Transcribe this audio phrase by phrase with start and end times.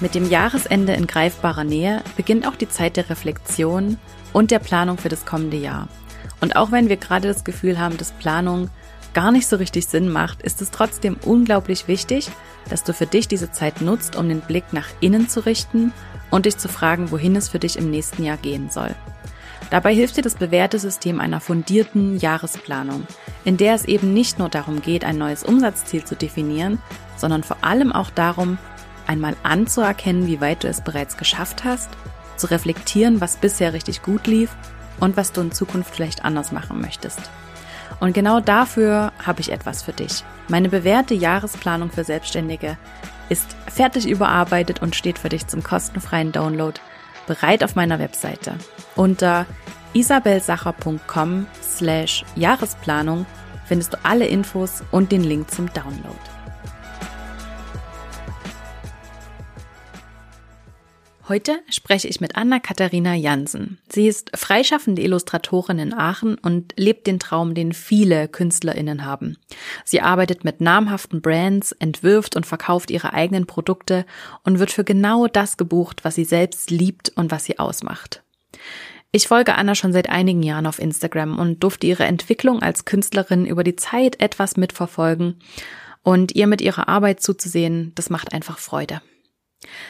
[0.00, 3.98] Mit dem Jahresende in greifbarer Nähe beginnt auch die Zeit der Reflexion
[4.32, 5.88] und der Planung für das kommende Jahr.
[6.40, 8.70] Und auch wenn wir gerade das Gefühl haben, dass Planung
[9.12, 12.30] gar nicht so richtig Sinn macht, ist es trotzdem unglaublich wichtig,
[12.70, 15.92] dass du für dich diese Zeit nutzt, um den Blick nach innen zu richten
[16.30, 18.94] und dich zu fragen, wohin es für dich im nächsten Jahr gehen soll.
[19.68, 23.06] Dabei hilft dir das bewährte System einer fundierten Jahresplanung,
[23.44, 26.78] in der es eben nicht nur darum geht, ein neues Umsatzziel zu definieren,
[27.16, 28.58] sondern vor allem auch darum,
[29.10, 31.90] einmal anzuerkennen, wie weit du es bereits geschafft hast,
[32.36, 34.50] zu reflektieren, was bisher richtig gut lief
[35.00, 37.20] und was du in Zukunft vielleicht anders machen möchtest.
[37.98, 40.22] Und genau dafür habe ich etwas für dich.
[40.48, 42.78] Meine bewährte Jahresplanung für Selbstständige
[43.28, 46.80] ist fertig überarbeitet und steht für dich zum kostenfreien Download
[47.26, 48.54] bereit auf meiner Webseite.
[48.94, 49.44] Unter
[49.92, 53.26] isabelsacher.com slash Jahresplanung
[53.66, 56.29] findest du alle Infos und den Link zum Download.
[61.30, 63.78] Heute spreche ich mit Anna-Katharina Jansen.
[63.88, 69.36] Sie ist freischaffende Illustratorin in Aachen und lebt den Traum, den viele KünstlerInnen haben.
[69.84, 74.06] Sie arbeitet mit namhaften Brands, entwirft und verkauft ihre eigenen Produkte
[74.42, 78.24] und wird für genau das gebucht, was sie selbst liebt und was sie ausmacht.
[79.12, 83.46] Ich folge Anna schon seit einigen Jahren auf Instagram und durfte ihre Entwicklung als Künstlerin
[83.46, 85.38] über die Zeit etwas mitverfolgen.
[86.02, 89.00] Und ihr mit ihrer Arbeit zuzusehen, das macht einfach Freude.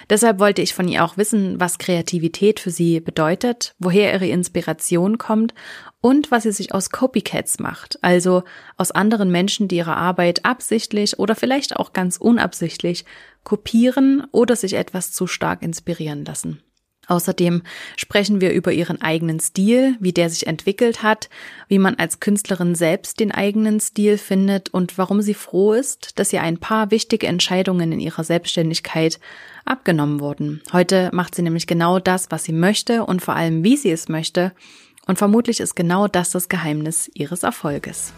[0.08, 5.16] Deshalb wollte ich von ihr auch wissen, was Kreativität für sie bedeutet, woher ihre Inspiration
[5.16, 5.54] kommt
[6.00, 8.42] und was sie sich aus Copycats macht, also
[8.76, 13.04] aus anderen Menschen, die ihre Arbeit absichtlich oder vielleicht auch ganz unabsichtlich
[13.44, 16.62] kopieren oder sich etwas zu stark inspirieren lassen.
[17.10, 17.62] Außerdem
[17.96, 21.28] sprechen wir über ihren eigenen Stil, wie der sich entwickelt hat,
[21.66, 26.32] wie man als Künstlerin selbst den eigenen Stil findet und warum sie froh ist, dass
[26.32, 29.18] ihr ein paar wichtige Entscheidungen in ihrer Selbstständigkeit
[29.64, 30.62] abgenommen wurden.
[30.72, 34.08] Heute macht sie nämlich genau das, was sie möchte und vor allem, wie sie es
[34.08, 34.52] möchte.
[35.06, 38.12] Und vermutlich ist genau das das Geheimnis ihres Erfolges.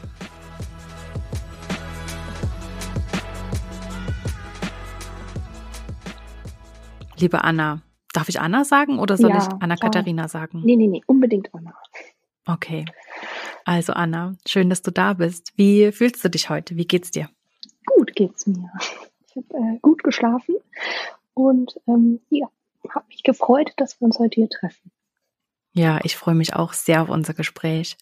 [7.16, 7.82] Liebe Anna,
[8.12, 10.60] Darf ich Anna sagen oder soll ja, ich Anna-Katharina sagen?
[10.64, 11.74] Nee, nee, nee, unbedingt Anna.
[12.46, 12.84] Okay.
[13.64, 15.52] Also Anna, schön, dass du da bist.
[15.56, 16.76] Wie fühlst du dich heute?
[16.76, 17.30] Wie geht's dir?
[17.86, 18.70] Gut geht's mir.
[19.28, 20.56] Ich habe äh, gut geschlafen
[21.34, 22.48] und ähm, ja,
[22.90, 24.90] habe mich gefreut, dass wir uns heute hier treffen.
[25.74, 27.96] Ja, ich freue mich auch sehr auf unser Gespräch.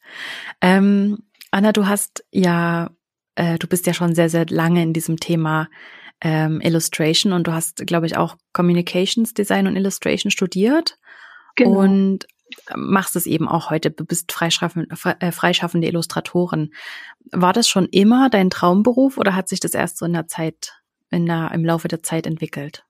[0.61, 2.91] Ähm, Anna, du hast ja,
[3.37, 5.69] äh, du bist ja schon sehr, sehr lange in diesem Thema
[6.21, 10.99] ähm, Illustration und du hast, glaube ich, auch Communications Design und Illustration studiert
[11.54, 11.81] genau.
[11.81, 12.27] und
[12.75, 13.91] machst es eben auch heute.
[13.91, 14.89] Du bist freischaffende,
[15.21, 16.72] äh, freischaffende Illustratorin.
[17.31, 20.81] War das schon immer dein Traumberuf oder hat sich das erst so in der Zeit,
[21.10, 22.84] in der, im Laufe der Zeit entwickelt?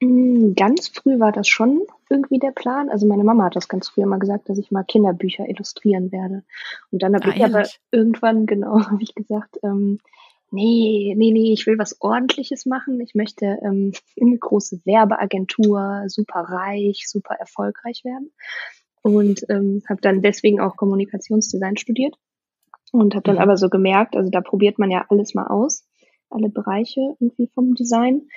[0.00, 2.88] Mm, ganz früh war das schon irgendwie der Plan.
[2.88, 6.44] Also meine Mama hat das ganz früh immer gesagt, dass ich mal Kinderbücher illustrieren werde.
[6.90, 9.98] Und dann habe ah, ich aber irgendwann, genau, habe ich gesagt, ähm,
[10.50, 13.00] nee, nee, nee, ich will was Ordentliches machen.
[13.00, 18.30] Ich möchte ähm, in eine große Werbeagentur, super reich, super erfolgreich werden.
[19.02, 22.16] Und ähm, habe dann deswegen auch Kommunikationsdesign studiert.
[22.92, 23.42] Und habe dann mhm.
[23.42, 25.86] aber so gemerkt, also da probiert man ja alles mal aus,
[26.30, 28.28] alle Bereiche irgendwie vom Design.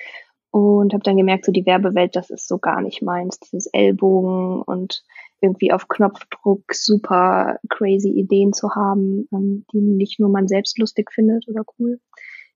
[0.52, 4.62] Und habe dann gemerkt, so die Werbewelt, das ist so gar nicht meins, dieses Ellbogen
[4.62, 5.02] und
[5.40, 11.10] irgendwie auf Knopfdruck super crazy Ideen zu haben, ähm, die nicht nur man selbst lustig
[11.10, 12.00] findet oder cool.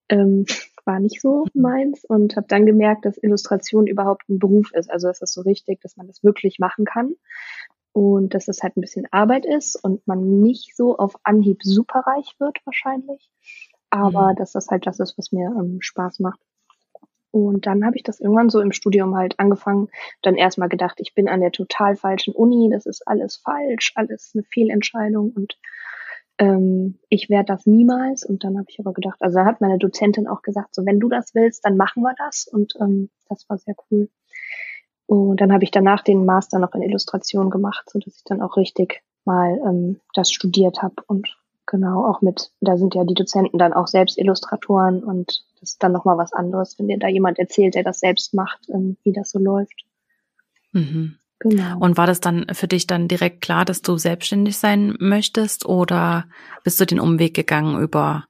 [0.08, 0.44] Ähm,
[0.84, 4.88] war nicht so meins und habe dann gemerkt, dass Illustration überhaupt ein Beruf ist.
[4.88, 7.16] Also es ist so richtig, dass man das wirklich machen kann
[7.92, 12.36] und dass es halt ein bisschen Arbeit ist und man nicht so auf Anhieb superreich
[12.38, 13.30] wird wahrscheinlich,
[13.90, 14.36] aber mhm.
[14.36, 16.38] dass das halt das ist, was mir ähm, Spaß macht.
[17.30, 19.88] Und dann habe ich das irgendwann so im Studium halt angefangen,
[20.22, 24.32] dann erstmal gedacht, ich bin an der total falschen Uni, das ist alles falsch, alles
[24.34, 25.58] eine Fehlentscheidung und
[26.38, 28.24] ähm, ich werde das niemals.
[28.24, 31.00] Und dann habe ich aber gedacht, also da hat meine Dozentin auch gesagt, so wenn
[31.00, 32.46] du das willst, dann machen wir das.
[32.46, 34.08] Und ähm, das war sehr cool.
[35.06, 38.42] Und dann habe ich danach den Master noch in Illustration gemacht, so dass ich dann
[38.42, 43.14] auch richtig mal ähm, das studiert habe und genau auch mit, da sind ja die
[43.14, 47.08] Dozenten dann auch selbst Illustratoren und das ist dann nochmal was anderes, wenn dir da
[47.08, 49.84] jemand erzählt, der das selbst macht, ähm, wie das so läuft.
[50.72, 51.16] Mhm.
[51.38, 51.78] Genau.
[51.78, 56.24] Und war das dann für dich dann direkt klar, dass du selbstständig sein möchtest oder
[56.64, 58.24] bist du den Umweg gegangen über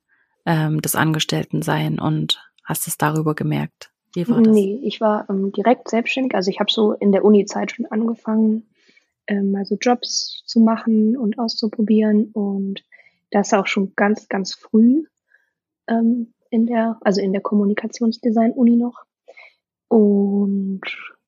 [0.45, 3.91] ähm, das Angestelltensein und hast es darüber gemerkt?
[4.15, 4.53] Wie war das?
[4.53, 6.35] Nee, ich war ähm, direkt selbstständig.
[6.35, 8.65] Also ich habe so in der Uni-Zeit schon angefangen,
[9.29, 12.83] ähm, also Jobs zu machen und auszuprobieren und
[13.31, 15.05] das auch schon ganz, ganz früh
[15.89, 19.05] ähm, in der, also in der Kommunikationsdesign-Uni noch.
[19.89, 20.83] Und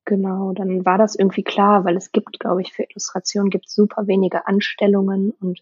[0.05, 4.07] genau, dann war das irgendwie klar, weil es gibt, glaube ich, für Illustration gibt super
[4.07, 5.61] wenige Anstellungen und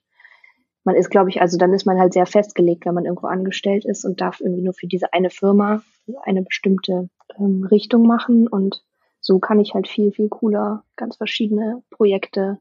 [0.84, 3.84] man ist, glaube ich, also dann ist man halt sehr festgelegt, wenn man irgendwo angestellt
[3.84, 5.82] ist und darf irgendwie nur für diese eine Firma
[6.24, 8.84] eine bestimmte ähm, Richtung machen und
[9.20, 12.60] so kann ich halt viel, viel cooler ganz verschiedene Projekte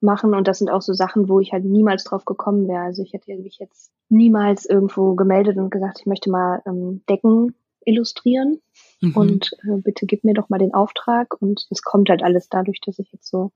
[0.00, 0.34] machen.
[0.34, 2.82] Und das sind auch so Sachen, wo ich halt niemals drauf gekommen wäre.
[2.82, 7.54] Also ich hätte mich jetzt niemals irgendwo gemeldet und gesagt, ich möchte mal ähm, Decken
[7.84, 8.60] illustrieren
[9.00, 9.16] mhm.
[9.16, 11.40] und äh, bitte gib mir doch mal den Auftrag.
[11.40, 13.52] Und es kommt halt alles dadurch, dass ich jetzt so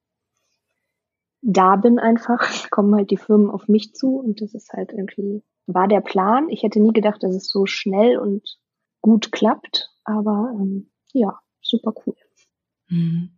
[1.42, 2.40] da bin einfach,
[2.70, 6.48] kommen halt die Firmen auf mich zu und das ist halt irgendwie, war der Plan.
[6.48, 8.58] Ich hätte nie gedacht, dass es so schnell und
[9.00, 12.16] gut klappt, aber ähm, ja, super cool.
[12.88, 13.30] Mhm.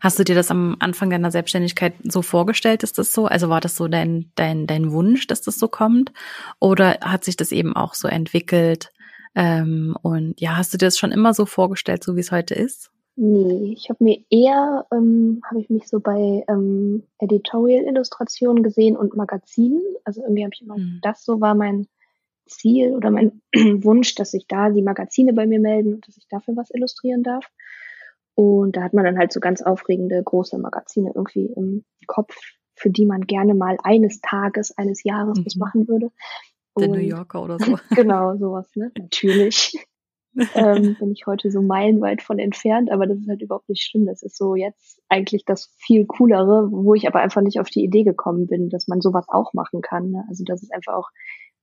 [0.00, 3.26] Hast du dir das am Anfang deiner Selbstständigkeit so vorgestellt, ist das so?
[3.26, 6.12] Also war das so dein, dein, dein Wunsch, dass das so kommt?
[6.60, 8.90] Oder hat sich das eben auch so entwickelt?
[9.34, 12.54] Ähm, und ja, hast du dir das schon immer so vorgestellt, so wie es heute
[12.54, 12.90] ist?
[13.20, 19.16] Nee, ich habe mir eher, ähm, habe ich mich so bei ähm, Editorial-Illustrationen gesehen und
[19.16, 19.82] Magazinen.
[20.04, 21.00] Also irgendwie habe ich immer, mhm.
[21.02, 21.88] das so war mein
[22.46, 26.28] Ziel oder mein Wunsch, dass sich da die Magazine bei mir melden und dass ich
[26.28, 27.44] dafür was illustrieren darf.
[28.38, 32.36] Und da hat man dann halt so ganz aufregende große Magazine irgendwie im Kopf,
[32.76, 35.44] für die man gerne mal eines Tages, eines Jahres mhm.
[35.44, 36.12] was machen würde.
[36.78, 37.76] Der New Yorker oder so.
[37.96, 38.92] genau, sowas, ne?
[38.96, 39.84] Natürlich.
[40.54, 44.06] ähm, bin ich heute so meilenweit von entfernt, aber das ist halt überhaupt nicht schlimm.
[44.06, 47.82] Das ist so jetzt eigentlich das viel coolere, wo ich aber einfach nicht auf die
[47.82, 50.12] Idee gekommen bin, dass man sowas auch machen kann.
[50.12, 50.24] Ne?
[50.28, 51.08] Also dass es einfach auch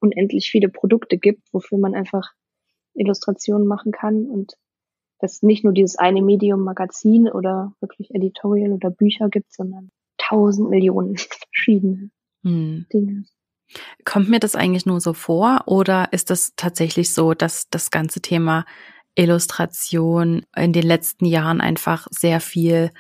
[0.02, 2.34] unendlich viele Produkte gibt, wofür man einfach
[2.96, 4.58] Illustrationen machen kann und
[5.26, 9.90] dass nicht nur dieses eine Medium Magazin oder wirklich Editorial oder Bücher gibt, sondern
[10.20, 11.18] tausend Millionen
[11.52, 12.12] verschiedene
[12.44, 12.86] hm.
[12.94, 13.26] Dinge.
[14.06, 18.22] Kommt mir das eigentlich nur so vor oder ist das tatsächlich so, dass das ganze
[18.22, 18.66] Thema
[19.16, 22.92] Illustration in den letzten Jahren einfach sehr viel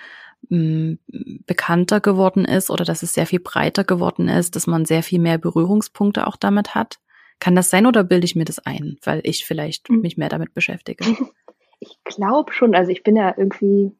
[0.49, 4.85] mh, hm, bekannter geworden ist oder dass es sehr viel breiter geworden ist, dass man
[4.85, 6.97] sehr viel mehr Berührungspunkte auch damit hat?
[7.37, 9.99] Kann das sein oder bilde ich mir das ein, weil ich vielleicht mhm.
[9.99, 11.05] mich mehr damit beschäftige?
[11.85, 13.91] Ich glaube schon, also ich bin ja irgendwie,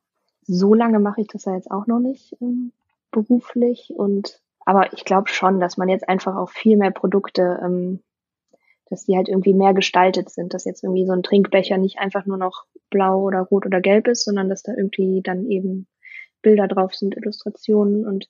[0.41, 2.71] so lange mache ich das ja jetzt auch noch nicht ähm,
[3.11, 8.01] beruflich und aber ich glaube schon, dass man jetzt einfach auch viel mehr Produkte, ähm,
[8.89, 12.25] dass die halt irgendwie mehr gestaltet sind, dass jetzt irgendwie so ein Trinkbecher nicht einfach
[12.25, 15.87] nur noch blau oder rot oder gelb ist, sondern dass da irgendwie dann eben
[16.41, 18.27] Bilder drauf sind, Illustrationen und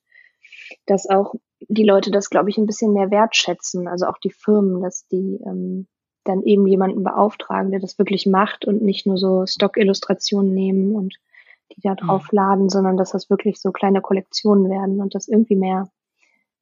[0.85, 4.81] dass auch die Leute das, glaube ich, ein bisschen mehr wertschätzen, also auch die Firmen,
[4.81, 5.87] dass die ähm,
[6.25, 11.15] dann eben jemanden beauftragen, der das wirklich macht und nicht nur so Stock-Illustrationen nehmen und
[11.71, 11.97] die da mhm.
[11.97, 12.69] draufladen, mhm.
[12.69, 15.89] sondern dass das wirklich so kleine Kollektionen werden und das irgendwie mehr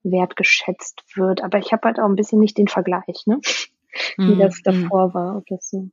[0.04, 1.44] wertgeschätzt wird.
[1.44, 3.40] Aber ich habe halt auch ein bisschen nicht den Vergleich, ne?
[4.18, 4.40] wie mhm.
[4.40, 5.90] das davor war, ob das so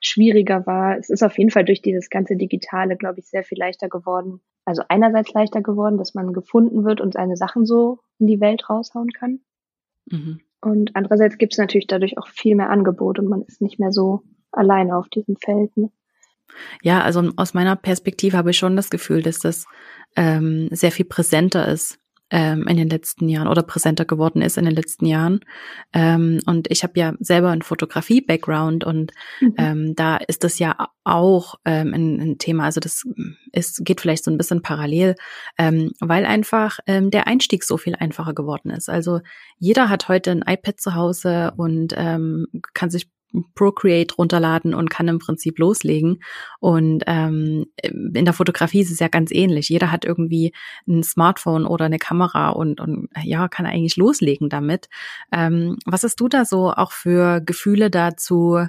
[0.00, 0.98] schwieriger war.
[0.98, 4.40] Es ist auf jeden Fall durch dieses ganze Digitale, glaube ich, sehr viel leichter geworden.
[4.66, 8.68] Also einerseits leichter geworden, dass man gefunden wird und seine Sachen so in die Welt
[8.68, 9.40] raushauen kann.
[10.06, 10.40] Mhm.
[10.64, 13.92] Und andererseits gibt es natürlich dadurch auch viel mehr Angebot und man ist nicht mehr
[13.92, 15.76] so alleine auf diesem Feld.
[15.76, 15.90] Ne?
[16.82, 19.66] Ja, also aus meiner Perspektive habe ich schon das Gefühl, dass das
[20.16, 21.98] ähm, sehr viel präsenter ist
[22.30, 25.40] ähm, in den letzten Jahren oder präsenter geworden ist in den letzten Jahren.
[25.92, 29.54] Ähm, und ich habe ja selber einen Fotografie-Background und mhm.
[29.58, 32.64] ähm, da ist das ja auch ähm, ein, ein, Thema.
[32.64, 33.04] Also das
[33.52, 35.16] ist, geht vielleicht so ein bisschen parallel,
[35.58, 38.88] ähm, weil einfach ähm, der Einstieg so viel einfacher geworden ist.
[38.88, 39.20] Also
[39.58, 43.10] jeder hat heute ein iPad zu Hause und ähm, kann sich
[43.54, 46.22] Procreate runterladen und kann im Prinzip loslegen.
[46.60, 49.68] Und ähm, in der Fotografie ist es ja ganz ähnlich.
[49.68, 50.52] Jeder hat irgendwie
[50.86, 54.88] ein Smartphone oder eine Kamera und, und ja, kann eigentlich loslegen damit.
[55.32, 58.66] Ähm, was hast du da so auch für Gefühle dazu,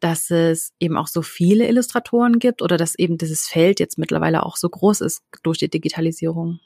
[0.00, 4.44] dass es eben auch so viele Illustratoren gibt oder dass eben dieses Feld jetzt mittlerweile
[4.44, 6.60] auch so groß ist durch die Digitalisierung?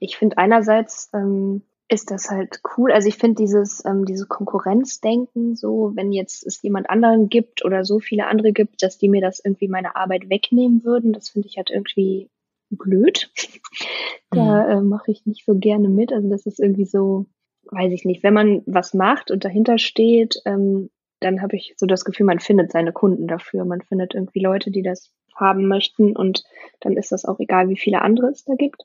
[0.00, 2.90] Ich finde einerseits ähm, ist das halt cool.
[2.92, 7.84] Also ich finde dieses, ähm, diese Konkurrenzdenken so, wenn jetzt es jemand anderen gibt oder
[7.84, 11.48] so viele andere gibt, dass die mir das irgendwie meine Arbeit wegnehmen würden, das finde
[11.48, 12.28] ich halt irgendwie
[12.70, 13.30] blöd.
[14.30, 14.70] da mhm.
[14.70, 16.12] äh, mache ich nicht so gerne mit.
[16.12, 17.26] Also das ist irgendwie so,
[17.70, 20.90] weiß ich nicht, wenn man was macht und dahinter steht, ähm,
[21.20, 23.64] dann habe ich so das Gefühl, man findet seine Kunden dafür.
[23.64, 26.42] Man findet irgendwie Leute, die das haben möchten und
[26.80, 28.84] dann ist das auch egal, wie viele andere es da gibt.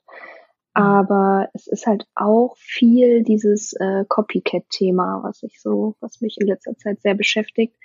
[0.74, 0.82] Mhm.
[0.82, 6.46] Aber es ist halt auch viel dieses äh, Copycat-Thema, was ich so, was mich in
[6.46, 7.76] letzter Zeit sehr beschäftigt,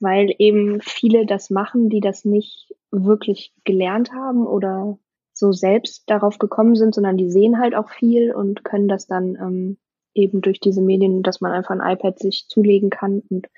[0.00, 4.98] weil eben viele das machen, die das nicht wirklich gelernt haben oder
[5.32, 9.34] so selbst darauf gekommen sind, sondern die sehen halt auch viel und können das dann
[9.34, 9.78] ähm,
[10.14, 13.48] eben durch diese Medien, dass man einfach ein iPad sich zulegen kann und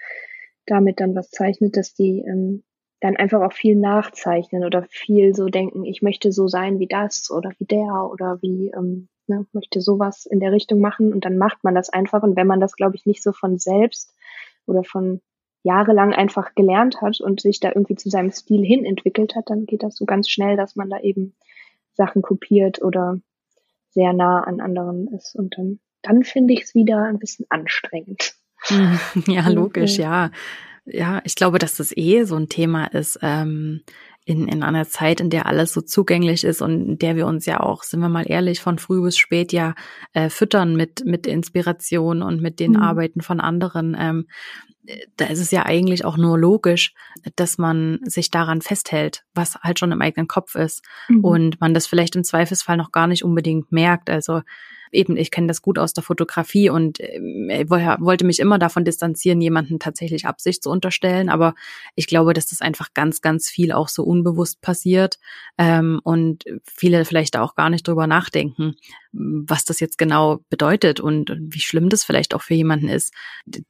[0.64, 2.64] damit dann was zeichnet, dass die ähm,
[3.00, 7.30] dann einfach auch viel nachzeichnen oder viel so denken, ich möchte so sein wie das
[7.30, 11.12] oder wie der oder wie, ähm, ne, möchte sowas in der Richtung machen.
[11.12, 12.22] Und dann macht man das einfach.
[12.22, 14.14] Und wenn man das, glaube ich, nicht so von selbst
[14.66, 15.20] oder von
[15.62, 19.66] jahrelang einfach gelernt hat und sich da irgendwie zu seinem Stil hin entwickelt hat, dann
[19.66, 21.34] geht das so ganz schnell, dass man da eben
[21.92, 23.18] Sachen kopiert oder
[23.90, 25.34] sehr nah an anderen ist.
[25.34, 28.36] Und dann, dann finde ich es wieder ein bisschen anstrengend.
[29.26, 30.30] Ja, logisch, ja
[30.86, 33.82] ja, ich glaube, dass das eh so ein Thema ist ähm,
[34.24, 37.46] in, in einer Zeit, in der alles so zugänglich ist und in der wir uns
[37.46, 39.74] ja auch, sind wir mal ehrlich, von früh bis spät ja
[40.14, 42.82] äh, füttern mit, mit Inspiration und mit den mhm.
[42.82, 43.96] Arbeiten von anderen.
[43.98, 44.26] Ähm,
[45.16, 46.92] da ist es ja eigentlich auch nur logisch,
[47.34, 51.24] dass man sich daran festhält, was halt schon im eigenen Kopf ist mhm.
[51.24, 54.10] und man das vielleicht im Zweifelsfall noch gar nicht unbedingt merkt.
[54.10, 54.42] Also
[54.92, 59.40] eben, ich kenne das gut aus der Fotografie und äh, wollte mich immer davon distanzieren,
[59.40, 61.28] jemanden tatsächlich Absicht zu unterstellen.
[61.28, 61.54] Aber
[61.94, 65.18] ich glaube, dass das einfach ganz, ganz viel auch so unbewusst passiert
[65.58, 68.76] ähm, und viele vielleicht auch gar nicht drüber nachdenken,
[69.12, 73.14] was das jetzt genau bedeutet und wie schlimm das vielleicht auch für jemanden ist,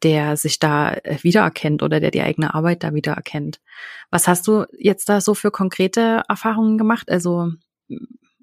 [0.03, 3.61] der sich da äh, wiedererkennt oder der die eigene Arbeit da wiedererkennt.
[4.11, 7.11] Was hast du jetzt da so für konkrete Erfahrungen gemacht?
[7.11, 7.53] Also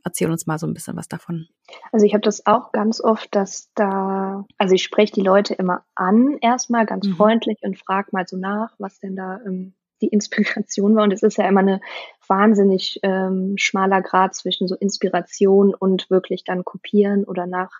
[0.03, 1.47] erzähl uns mal so ein bisschen was davon.
[1.91, 5.85] Also ich habe das auch ganz oft, dass da, also ich spreche die Leute immer
[5.95, 7.15] an, erstmal ganz mhm.
[7.15, 11.03] freundlich und frage mal so nach, was denn da ähm, die Inspiration war.
[11.03, 11.81] Und es ist ja immer eine
[12.27, 17.71] wahnsinnig ähm, schmaler Grad zwischen so Inspiration und wirklich dann kopieren oder nach,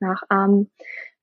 [0.00, 0.70] nachahmen.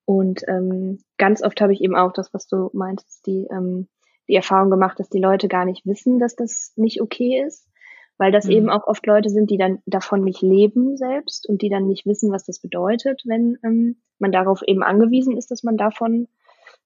[0.05, 3.87] Und ähm, ganz oft habe ich eben auch das, was du meintest, die, ähm,
[4.27, 7.69] die Erfahrung gemacht, dass die Leute gar nicht wissen, dass das nicht okay ist
[8.19, 8.51] weil das mhm.
[8.51, 12.05] eben auch oft Leute sind, die dann davon nicht leben selbst und die dann nicht
[12.05, 16.27] wissen, was das bedeutet, wenn ähm, man darauf eben angewiesen ist, dass man davon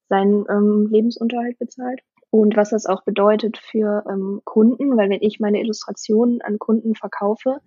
[0.08, 2.00] seinen ähm, Lebensunterhalt bezahlt.
[2.30, 6.94] Und was das auch bedeutet für ähm, Kunden, weil wenn ich meine Illustrationen an Kunden
[6.94, 7.58] verkaufe,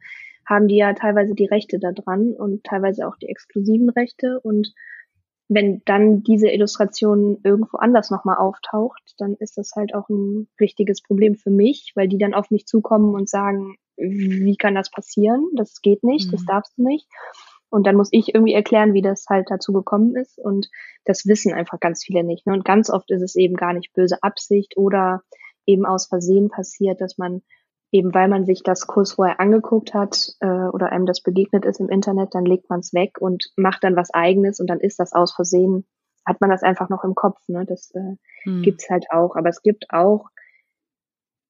[0.46, 4.74] haben die ja teilweise die Rechte da dran und teilweise auch die exklusiven Rechte und
[5.50, 11.02] wenn dann diese Illustration irgendwo anders nochmal auftaucht, dann ist das halt auch ein richtiges
[11.02, 15.48] Problem für mich, weil die dann auf mich zukommen und sagen, wie kann das passieren?
[15.56, 16.32] Das geht nicht, mhm.
[16.32, 17.08] das darfst du nicht.
[17.70, 20.38] Und dann muss ich irgendwie erklären, wie das halt dazu gekommen ist.
[20.38, 20.70] Und
[21.06, 22.46] das wissen einfach ganz viele nicht.
[22.46, 22.54] Ne?
[22.54, 25.22] Und ganz oft ist es eben gar nicht böse Absicht oder
[25.66, 27.42] eben aus Versehen passiert, dass man
[27.92, 31.80] eben weil man sich das Kurs vorher angeguckt hat äh, oder einem das begegnet ist
[31.80, 35.00] im Internet, dann legt man es weg und macht dann was eigenes und dann ist
[35.00, 35.86] das aus Versehen,
[36.26, 37.40] hat man das einfach noch im Kopf.
[37.48, 37.66] Ne?
[37.66, 38.62] Das äh, hm.
[38.62, 39.36] gibt's halt auch.
[39.36, 40.30] Aber es gibt auch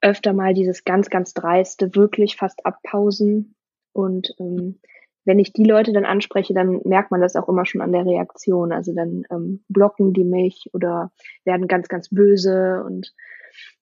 [0.01, 3.55] öfter mal dieses ganz, ganz dreiste, wirklich fast abpausen.
[3.93, 4.79] Und ähm,
[5.25, 8.05] wenn ich die Leute dann anspreche, dann merkt man das auch immer schon an der
[8.05, 8.71] Reaktion.
[8.71, 11.11] Also dann ähm, blocken die mich oder
[11.43, 13.13] werden ganz, ganz böse und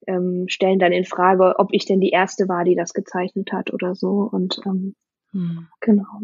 [0.08, 3.74] ähm, stellen dann in Frage, ob ich denn die erste war, die das gezeichnet hat
[3.74, 4.30] oder so.
[4.32, 4.96] Und ähm,
[5.32, 5.68] hm.
[5.80, 6.22] genau.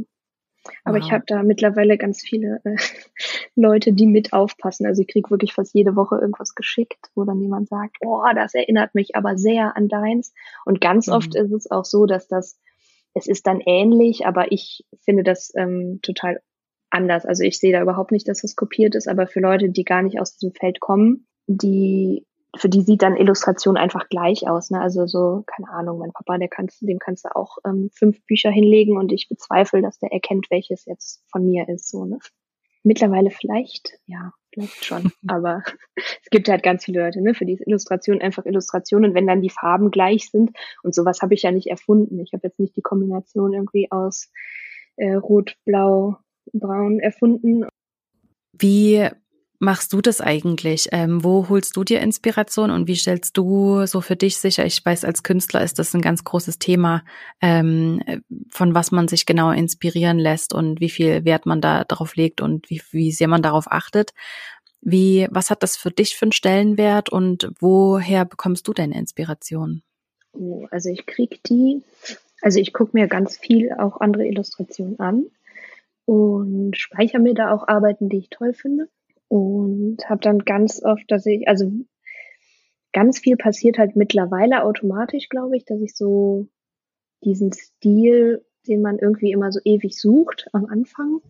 [0.83, 1.03] Aber wow.
[1.03, 2.75] ich habe da mittlerweile ganz viele äh,
[3.55, 4.85] Leute, die mit aufpassen.
[4.85, 8.53] Also ich krieg wirklich fast jede Woche irgendwas geschickt, wo dann jemand sagt, oh, das
[8.53, 10.33] erinnert mich aber sehr an deins.
[10.65, 11.13] Und ganz mhm.
[11.13, 12.59] oft ist es auch so, dass das
[13.13, 16.41] es ist dann ähnlich, aber ich finde das ähm, total
[16.89, 17.25] anders.
[17.25, 20.01] Also ich sehe da überhaupt nicht, dass das kopiert ist, aber für Leute, die gar
[20.01, 22.25] nicht aus diesem Feld kommen, die
[22.57, 24.71] für die sieht dann Illustration einfach gleich aus.
[24.71, 24.81] Ne?
[24.81, 28.51] Also so, keine Ahnung, mein Papa, der kannst, dem kannst du auch ähm, fünf Bücher
[28.51, 31.89] hinlegen und ich bezweifle, dass der erkennt, welches jetzt von mir ist.
[31.89, 32.19] So, ne?
[32.83, 35.11] Mittlerweile vielleicht, ja, vielleicht schon.
[35.27, 35.63] Aber
[35.95, 39.05] es gibt halt ganz viele Leute, ne, für die ist Illustration einfach Illustration.
[39.05, 40.51] Und wenn dann die Farben gleich sind
[40.83, 42.19] und sowas habe ich ja nicht erfunden.
[42.19, 44.29] Ich habe jetzt nicht die Kombination irgendwie aus
[44.97, 46.17] äh, Rot, Blau,
[46.51, 47.65] Braun erfunden.
[48.51, 49.09] Wie
[49.61, 50.89] machst du das eigentlich?
[50.91, 54.65] Ähm, wo holst du dir Inspiration und wie stellst du so für dich sicher?
[54.65, 57.03] Ich weiß, als Künstler ist das ein ganz großes Thema,
[57.41, 58.01] ähm,
[58.49, 62.41] von was man sich genau inspirieren lässt und wie viel Wert man da drauf legt
[62.41, 64.13] und wie, wie sehr man darauf achtet.
[64.81, 69.83] Wie, was hat das für dich für einen Stellenwert und woher bekommst du deine Inspiration?
[70.33, 71.83] Oh, also ich krieg die,
[72.41, 75.25] also ich gucke mir ganz viel auch andere Illustrationen an
[76.05, 78.89] und speichere mir da auch Arbeiten, die ich toll finde
[79.31, 81.71] und habe dann ganz oft, dass ich, also
[82.91, 86.49] ganz viel passiert halt mittlerweile automatisch, glaube ich, dass ich so
[87.23, 91.21] diesen Stil, den man irgendwie immer so ewig sucht am Anfang,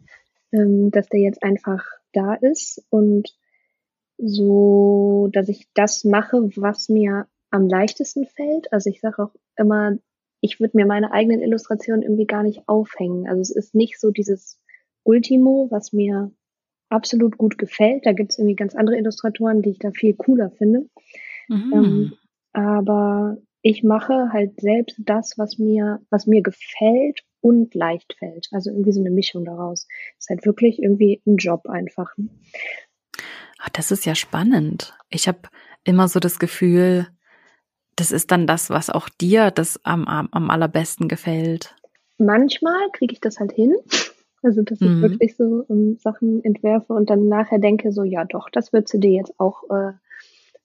[0.51, 3.37] ähm, dass der jetzt einfach da ist und
[4.17, 8.73] so, dass ich das mache, was mir am leichtesten fällt.
[8.73, 9.99] Also ich sage auch immer,
[10.39, 13.27] ich würde mir meine eigenen Illustrationen irgendwie gar nicht aufhängen.
[13.27, 14.59] Also es ist nicht so dieses
[15.03, 16.31] Ultimo, was mir
[16.91, 18.05] absolut gut gefällt.
[18.05, 20.89] Da gibt es irgendwie ganz andere Illustratoren, die ich da viel cooler finde.
[21.47, 21.73] Mhm.
[21.73, 22.13] Ähm,
[22.53, 28.47] aber ich mache halt selbst das, was mir, was mir gefällt und leicht fällt.
[28.51, 29.87] Also irgendwie so eine Mischung daraus.
[30.17, 32.13] ist halt wirklich irgendwie ein Job einfach.
[33.59, 34.93] Ach, das ist ja spannend.
[35.09, 35.49] Ich habe
[35.83, 37.07] immer so das Gefühl,
[37.95, 41.75] das ist dann das, was auch dir das am, am, am allerbesten gefällt.
[42.17, 43.75] Manchmal kriege ich das halt hin.
[44.43, 44.95] Also, dass mhm.
[44.95, 48.93] ich wirklich so um, Sachen entwerfe und dann nachher denke, so, ja doch, das würdest
[48.93, 49.91] du dir jetzt auch äh,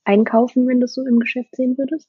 [0.04, 2.08] einkaufen, wenn du es so im Geschäft sehen würdest.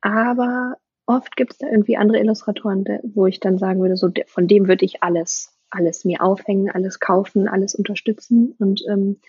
[0.00, 0.76] Aber
[1.06, 4.68] oft gibt es da irgendwie andere Illustratoren, wo ich dann sagen würde, so von dem
[4.68, 8.54] würde ich alles, alles mir aufhängen, alles kaufen, alles unterstützen.
[8.58, 9.20] Und ähm,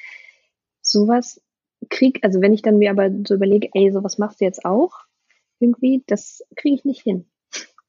[0.81, 1.41] sowas
[1.89, 4.93] krieg, also wenn ich dann mir aber so überlege, ey, sowas machst du jetzt auch,
[5.59, 7.25] irgendwie, das kriege ich nicht hin.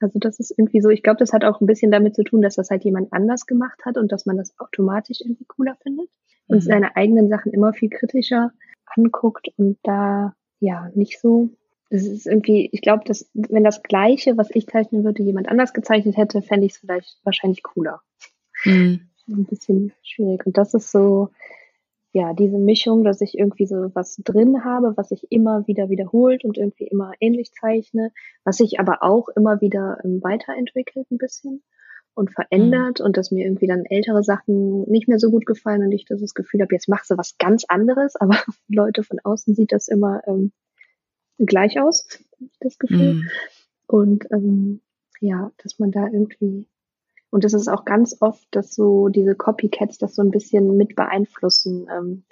[0.00, 2.42] Also das ist irgendwie so, ich glaube, das hat auch ein bisschen damit zu tun,
[2.42, 6.08] dass das halt jemand anders gemacht hat und dass man das automatisch irgendwie cooler findet
[6.46, 6.62] und mhm.
[6.62, 8.52] seine eigenen Sachen immer viel kritischer
[8.86, 11.50] anguckt und da ja nicht so.
[11.90, 15.72] Das ist irgendwie, ich glaube, dass wenn das Gleiche, was ich zeichnen würde, jemand anders
[15.72, 18.02] gezeichnet hätte, fände ich es vielleicht wahrscheinlich cooler.
[18.64, 19.08] Mhm.
[19.26, 20.46] Ein bisschen schwierig.
[20.46, 21.30] Und das ist so,
[22.18, 26.44] ja, diese Mischung, dass ich irgendwie so was drin habe, was sich immer wieder wiederholt
[26.44, 28.10] und irgendwie immer ähnlich zeichne,
[28.42, 31.62] was sich aber auch immer wieder ähm, weiterentwickelt ein bisschen
[32.14, 33.06] und verändert mhm.
[33.06, 36.34] und dass mir irgendwie dann ältere Sachen nicht mehr so gut gefallen und ich das
[36.34, 38.36] Gefühl habe, jetzt machst du was ganz anderes, aber
[38.68, 40.50] Leute von außen sieht das immer ähm,
[41.38, 42.08] gleich aus,
[42.58, 43.14] das Gefühl.
[43.14, 43.28] Mhm.
[43.86, 44.80] Und ähm,
[45.20, 46.66] ja, dass man da irgendwie
[47.30, 50.96] und das ist auch ganz oft, dass so diese Copycats das so ein bisschen mit
[50.96, 52.24] beeinflussen, ähm,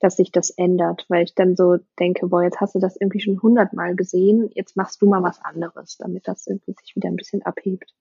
[0.00, 3.20] dass sich das ändert, weil ich dann so denke, boah, jetzt hast du das irgendwie
[3.20, 7.16] schon hundertmal gesehen, jetzt machst du mal was anderes, damit das irgendwie sich wieder ein
[7.16, 7.94] bisschen abhebt.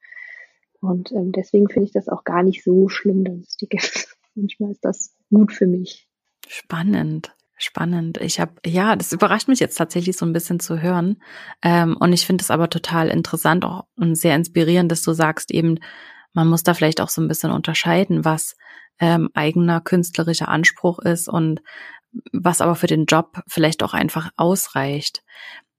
[0.81, 4.17] Und ähm, deswegen finde ich das auch gar nicht so schlimm, dass es die gibt.
[4.35, 6.09] Manchmal ist das gut für mich.
[6.47, 7.35] Spannend.
[7.57, 8.17] Spannend.
[8.19, 11.21] Ich habe, ja, das überrascht mich jetzt tatsächlich so ein bisschen zu hören.
[11.61, 15.51] Ähm, und ich finde es aber total interessant auch und sehr inspirierend, dass du sagst
[15.51, 15.77] eben,
[16.33, 18.55] man muss da vielleicht auch so ein bisschen unterscheiden, was
[18.99, 21.61] ähm, eigener künstlerischer Anspruch ist und
[22.31, 25.23] was aber für den Job vielleicht auch einfach ausreicht.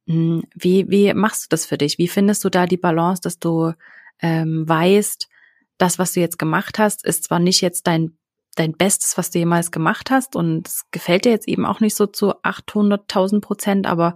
[0.06, 1.98] Hm, wie, wie machst du das für dich?
[1.98, 3.72] Wie findest du da die Balance, dass du
[4.20, 5.28] ähm, weißt,
[5.78, 8.16] das, was du jetzt gemacht hast, ist zwar nicht jetzt dein
[8.54, 11.96] dein Bestes, was du jemals gemacht hast und es gefällt dir jetzt eben auch nicht
[11.96, 14.14] so zu 800.000 Prozent, aber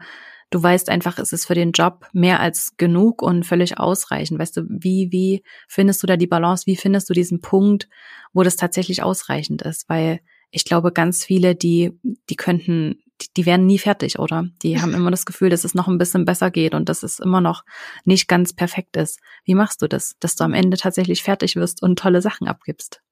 [0.50, 4.38] du weißt einfach, es ist für den Job mehr als genug und völlig ausreichend.
[4.38, 6.66] Weißt du, wie, wie findest du da die Balance?
[6.66, 7.88] Wie findest du diesen Punkt,
[8.32, 9.88] wo das tatsächlich ausreichend ist?
[9.88, 11.98] Weil ich glaube, ganz viele, die,
[12.30, 14.48] die könnten, die, die werden nie fertig, oder?
[14.62, 17.18] Die haben immer das Gefühl, dass es noch ein bisschen besser geht und dass es
[17.18, 17.64] immer noch
[18.04, 19.20] nicht ganz perfekt ist.
[19.44, 23.02] Wie machst du das, dass du am Ende tatsächlich fertig wirst und tolle Sachen abgibst?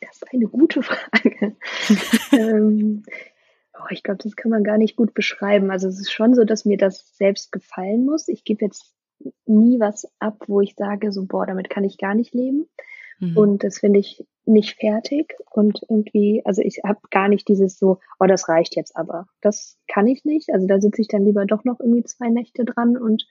[0.00, 1.56] Das ist eine gute Frage.
[2.32, 3.02] ähm,
[3.78, 5.70] Oh, ich glaube, das kann man gar nicht gut beschreiben.
[5.70, 8.28] Also es ist schon so, dass mir das selbst gefallen muss.
[8.28, 8.94] Ich gebe jetzt
[9.46, 12.68] nie was ab, wo ich sage, so, boah, damit kann ich gar nicht leben.
[13.18, 13.36] Mhm.
[13.36, 15.34] Und das finde ich nicht fertig.
[15.50, 19.26] Und irgendwie, also ich habe gar nicht dieses so, oh, das reicht jetzt aber.
[19.40, 20.50] Das kann ich nicht.
[20.52, 23.26] Also da sitze ich dann lieber doch noch irgendwie zwei Nächte dran und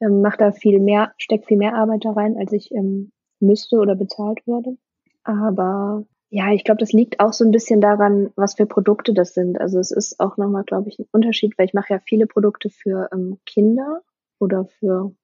[0.00, 3.76] ähm, mache da viel mehr, stecke viel mehr Arbeit da rein, als ich ähm, müsste
[3.76, 4.76] oder bezahlt würde.
[5.24, 9.32] Aber ja, ich glaube, das liegt auch so ein bisschen daran, was für Produkte das
[9.32, 9.60] sind.
[9.60, 12.68] Also es ist auch nochmal, glaube ich, ein Unterschied, weil ich mache ja viele Produkte
[12.68, 14.02] für ähm, Kinder
[14.38, 15.14] oder für,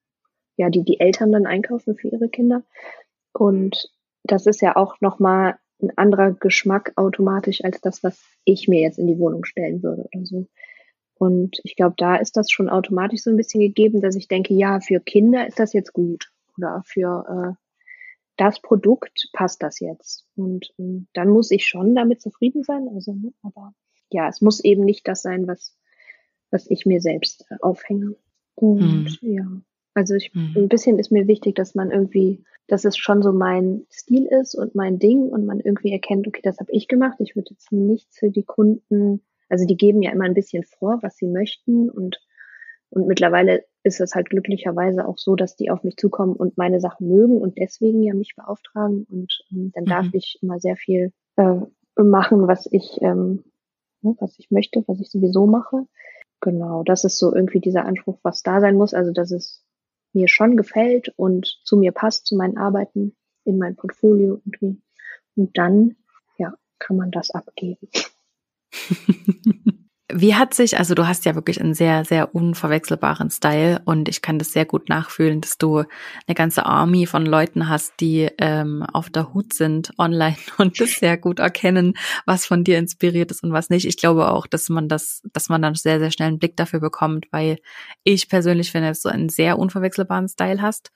[0.57, 2.63] ja, die die Eltern dann einkaufen für ihre Kinder.
[3.33, 3.91] Und
[4.23, 8.99] das ist ja auch nochmal ein anderer Geschmack automatisch als das, was ich mir jetzt
[8.99, 10.47] in die Wohnung stellen würde oder so.
[11.17, 14.55] Und ich glaube, da ist das schon automatisch so ein bisschen gegeben, dass ich denke,
[14.55, 17.64] ja, für Kinder ist das jetzt gut oder für äh,
[18.37, 20.27] das Produkt passt das jetzt.
[20.37, 22.89] Und ähm, dann muss ich schon damit zufrieden sein.
[22.93, 23.75] Also, ne, aber
[24.11, 25.77] ja, es muss eben nicht das sein, was,
[26.51, 28.17] was ich mir selbst äh, aufhänge.
[28.55, 29.33] Und mhm.
[29.33, 29.47] ja,
[29.95, 30.55] also ich, mhm.
[30.57, 34.55] ein bisschen ist mir wichtig, dass man irgendwie, dass es schon so mein Stil ist
[34.55, 37.17] und mein Ding und man irgendwie erkennt, okay, das habe ich gemacht.
[37.21, 40.99] Ich würde jetzt nichts für die Kunden, also die geben ja immer ein bisschen vor,
[41.03, 42.21] was sie möchten und
[42.95, 46.81] und mittlerweile ist es halt glücklicherweise auch so, dass die auf mich zukommen und meine
[46.81, 49.07] Sachen mögen und deswegen ja mich beauftragen.
[49.09, 49.89] Und ähm, dann mhm.
[49.89, 51.61] darf ich immer sehr viel äh,
[52.03, 53.45] machen, was ich, ähm,
[54.01, 55.87] ne, was ich möchte, was ich sowieso mache.
[56.41, 58.95] Genau, das ist so irgendwie dieser Anspruch, was da sein muss.
[58.95, 59.63] Also, dass es
[60.15, 64.81] mir schon gefällt und zu mir passt, zu meinen Arbeiten, in mein Portfolio irgendwie.
[65.37, 65.97] Und dann,
[66.39, 67.89] ja, kann man das abgeben.
[70.13, 74.21] Wie hat sich, also du hast ja wirklich einen sehr, sehr unverwechselbaren Style und ich
[74.21, 78.83] kann das sehr gut nachfühlen, dass du eine ganze Army von Leuten hast, die ähm,
[78.83, 81.95] auf der Hut sind online und das sehr gut erkennen,
[82.27, 83.87] was von dir inspiriert ist und was nicht.
[83.87, 86.81] Ich glaube auch, dass man das, dass man dann sehr, sehr schnell einen Blick dafür
[86.81, 87.57] bekommt, weil
[88.03, 90.93] ich persönlich finde, dass du einen sehr unverwechselbaren Style hast.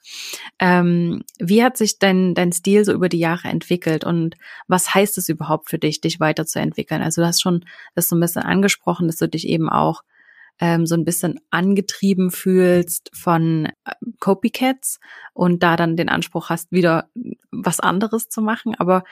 [0.59, 5.17] Ähm, wie hat sich dein, dein Stil so über die Jahre entwickelt und was heißt
[5.17, 7.01] es überhaupt für dich, dich weiterzuentwickeln?
[7.01, 10.03] Also du hast schon das so ein bisschen angesprochen, angesprochen, dass du dich eben auch
[10.61, 14.99] ähm, so ein bisschen angetrieben fühlst von äh, Copycats
[15.33, 17.09] und da dann den Anspruch hast, wieder
[17.53, 18.75] was anderes zu machen.
[18.77, 19.05] Aber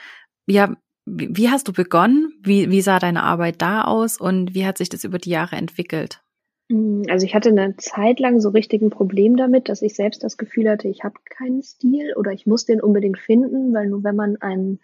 [0.45, 2.33] ja, wie hast du begonnen?
[2.41, 5.55] Wie, wie sah deine Arbeit da aus und wie hat sich das über die Jahre
[5.55, 6.21] entwickelt?
[6.69, 10.23] Hm, also ich hatte eine Zeit lang so richtig ein Problem damit, dass ich selbst
[10.23, 14.03] das Gefühl hatte, ich habe keinen Stil oder ich muss den unbedingt finden, weil nur
[14.03, 14.81] wenn man einen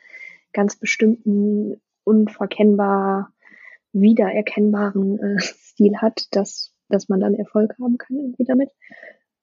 [0.54, 3.33] ganz bestimmten, unverkennbar
[3.94, 8.70] wiedererkennbaren äh, Stil hat, dass, dass man dann Erfolg haben kann irgendwie damit.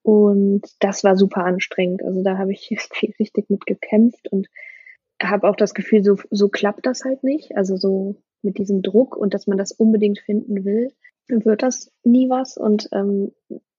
[0.03, 2.03] Und das war super anstrengend.
[2.03, 2.71] Also da habe ich
[3.19, 4.49] richtig mit gekämpft und
[5.23, 7.57] habe auch das Gefühl, so, so klappt das halt nicht.
[7.57, 10.93] Also so mit diesem Druck und dass man das unbedingt finden will,
[11.29, 12.57] wird das nie was.
[12.57, 13.33] Und ähm,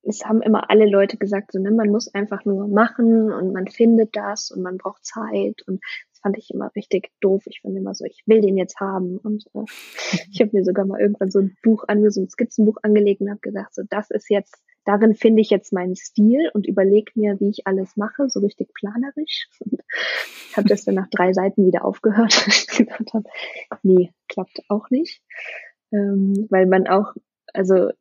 [0.04, 3.68] es haben immer alle Leute gesagt, so, ne, man muss einfach nur machen und man
[3.68, 5.82] findet das und man braucht Zeit und
[6.22, 7.44] fand ich immer richtig doof.
[7.48, 9.18] Ich fand immer so, ich will den jetzt haben.
[9.18, 9.66] Und äh,
[10.32, 13.30] ich habe mir sogar mal irgendwann so ein Buch ange, so ein Skizzenbuch angelegt und
[13.30, 14.56] habe gesagt, so das ist jetzt,
[14.86, 18.74] darin finde ich jetzt meinen Stil und überlege mir, wie ich alles mache, so richtig
[18.74, 19.50] planerisch.
[19.60, 19.82] Und
[20.58, 23.30] habe das dann nach drei Seiten wieder aufgehört, weil ich gedacht habe,
[23.84, 25.22] nee, klappt auch nicht.
[25.92, 27.14] Ähm, weil man auch,
[27.54, 27.92] also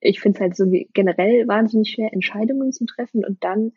[0.00, 3.72] ich finde es halt so generell wahnsinnig schwer, Entscheidungen zu treffen und dann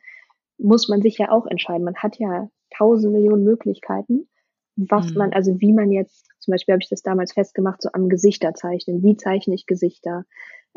[0.57, 1.83] muss man sich ja auch entscheiden.
[1.83, 4.27] Man hat ja tausend Millionen Möglichkeiten,
[4.75, 5.17] was mhm.
[5.17, 8.53] man, also wie man jetzt, zum Beispiel habe ich das damals festgemacht, so am Gesichter
[8.53, 9.03] zeichnen.
[9.03, 10.25] Wie zeichne ich Gesichter?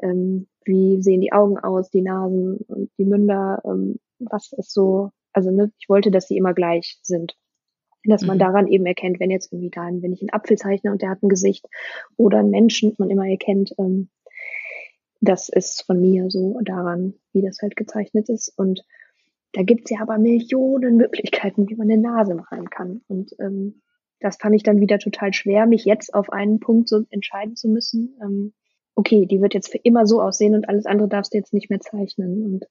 [0.01, 3.61] Ähm, wie sehen die Augen aus, die Nasen und die Münder?
[3.65, 7.37] Ähm, was ist so, also ne, ich wollte, dass sie immer gleich sind.
[8.05, 8.41] Dass man mhm.
[8.41, 11.23] daran eben erkennt, wenn jetzt irgendwie da, wenn ich einen Apfel zeichne und der hat
[11.23, 11.67] ein Gesicht
[12.17, 14.09] oder einen Menschen, man immer erkennt, ähm,
[15.21, 18.53] das ist von mir so daran, wie das halt gezeichnet ist.
[18.57, 18.85] Und
[19.59, 23.01] da gibt's ja aber Millionen Möglichkeiten, wie man eine Nase machen kann.
[23.09, 23.83] Und ähm,
[24.21, 27.67] das fand ich dann wieder total schwer, mich jetzt auf einen Punkt so entscheiden zu
[27.69, 28.17] müssen.
[28.23, 28.53] Ähm,
[28.95, 31.71] okay, die wird jetzt für immer so aussehen und alles andere darfst du jetzt nicht
[31.71, 32.45] mehr zeichnen.
[32.45, 32.67] Und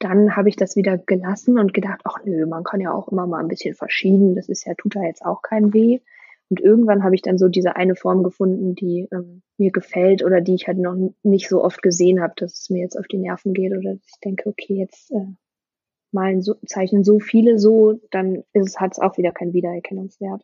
[0.00, 3.28] dann habe ich das wieder gelassen und gedacht, ach nö, man kann ja auch immer
[3.28, 4.34] mal ein bisschen verschieben.
[4.34, 6.00] Das ist ja, tut da jetzt auch kein weh.
[6.50, 10.40] Und irgendwann habe ich dann so diese eine Form gefunden, die ähm, mir gefällt oder
[10.40, 13.18] die ich halt noch nicht so oft gesehen habe, dass es mir jetzt auf die
[13.18, 15.36] Nerven geht oder dass ich denke, okay, jetzt äh,
[16.12, 20.42] malen so, zeichnen so viele so, dann ist es, hat es auch wieder keinen Wiedererkennungswert.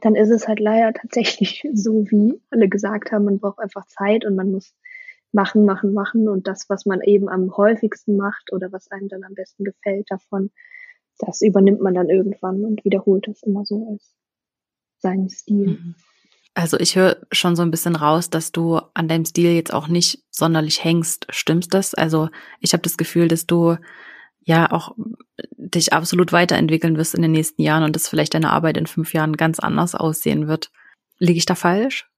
[0.00, 4.24] Dann ist es halt leider tatsächlich so, wie alle gesagt haben, man braucht einfach Zeit
[4.24, 4.74] und man muss
[5.32, 9.24] machen, machen, machen und das, was man eben am häufigsten macht oder was einem dann
[9.24, 10.50] am besten gefällt davon,
[11.18, 14.14] das übernimmt man dann irgendwann und wiederholt das immer so als
[14.98, 15.68] seinen Stil.
[15.68, 15.94] Mhm.
[16.54, 19.88] Also ich höre schon so ein bisschen raus, dass du an deinem Stil jetzt auch
[19.88, 21.26] nicht sonderlich hängst.
[21.28, 21.92] Stimmst das?
[21.92, 23.76] Also ich habe das Gefühl, dass du
[24.46, 24.94] ja auch
[25.56, 29.12] dich absolut weiterentwickeln wirst in den nächsten Jahren und dass vielleicht deine Arbeit in fünf
[29.12, 30.70] Jahren ganz anders aussehen wird.
[31.18, 32.08] Liege ich da falsch?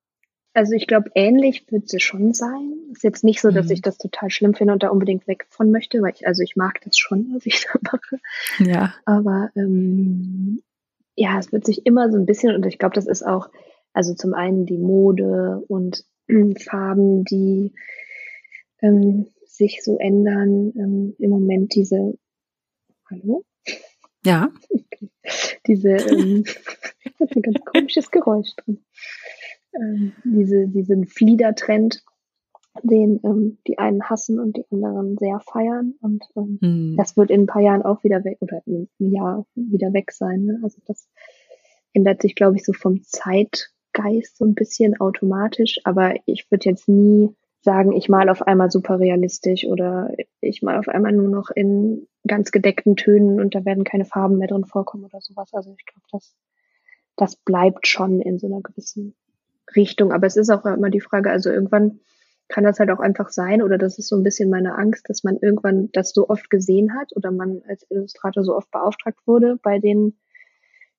[0.52, 2.74] Also ich glaube, ähnlich wird sie schon sein.
[2.92, 3.72] Ist jetzt nicht so, dass mhm.
[3.72, 6.56] ich das total schlimm finde und da unbedingt weg von möchte, weil ich, also ich
[6.56, 8.20] mag das schon, was ich da mache.
[8.58, 8.94] Ja.
[9.06, 10.62] Aber ähm,
[11.16, 13.48] ja, es wird sich immer so ein bisschen, und ich glaube, das ist auch,
[13.94, 17.72] also zum einen die Mode und äh, Farben, die
[18.82, 20.72] ähm, sich so ändern.
[20.76, 22.14] Ähm, Im Moment diese,
[23.10, 23.44] hallo?
[24.24, 24.50] Ja.
[25.66, 26.44] diese, ähm,
[27.18, 28.84] das ist ein ganz komisches Geräusch drin.
[29.74, 32.02] Ähm, diese, diesen Fliedertrend,
[32.82, 35.94] den ähm, die einen hassen und die anderen sehr feiern.
[36.00, 36.94] Und ähm, hm.
[36.96, 40.12] das wird in ein paar Jahren auch wieder weg oder in einem Jahr wieder weg
[40.12, 40.44] sein.
[40.44, 40.60] Ne?
[40.62, 41.08] Also das
[41.92, 45.78] ändert sich, glaube ich, so vom Zeitgeist so ein bisschen automatisch.
[45.84, 50.78] Aber ich würde jetzt nie sagen, ich mal auf einmal super realistisch oder ich mal
[50.78, 54.64] auf einmal nur noch in ganz gedeckten Tönen und da werden keine Farben mehr drin
[54.64, 55.52] vorkommen oder sowas.
[55.52, 56.36] Also ich glaube, das,
[57.16, 59.14] das bleibt schon in so einer gewissen
[59.74, 60.12] Richtung.
[60.12, 62.00] Aber es ist auch immer die Frage, also irgendwann
[62.48, 65.22] kann das halt auch einfach sein, oder das ist so ein bisschen meine Angst, dass
[65.22, 69.58] man irgendwann das so oft gesehen hat oder man als Illustrator so oft beauftragt wurde
[69.62, 70.16] bei den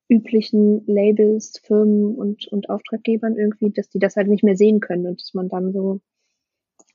[0.10, 5.08] üblichen Labels, Firmen und, und Auftraggebern irgendwie, dass die das halt nicht mehr sehen können
[5.08, 6.02] und dass man dann so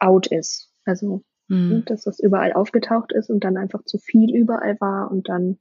[0.01, 0.71] out ist.
[0.85, 1.85] Also, mhm.
[1.87, 5.59] dass das überall aufgetaucht ist und dann einfach zu viel überall war und dann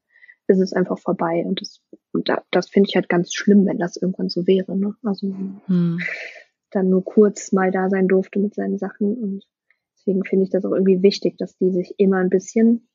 [0.48, 1.44] ist es einfach vorbei.
[1.46, 1.82] Und das,
[2.52, 4.78] das finde ich halt ganz schlimm, wenn das irgendwann so wäre.
[4.78, 4.94] Ne?
[5.04, 6.00] Also mhm.
[6.72, 9.16] dann nur kurz mal da sein durfte mit seinen Sachen.
[9.16, 9.46] Und
[9.98, 12.88] deswegen finde ich das auch irgendwie wichtig, dass die sich immer ein bisschen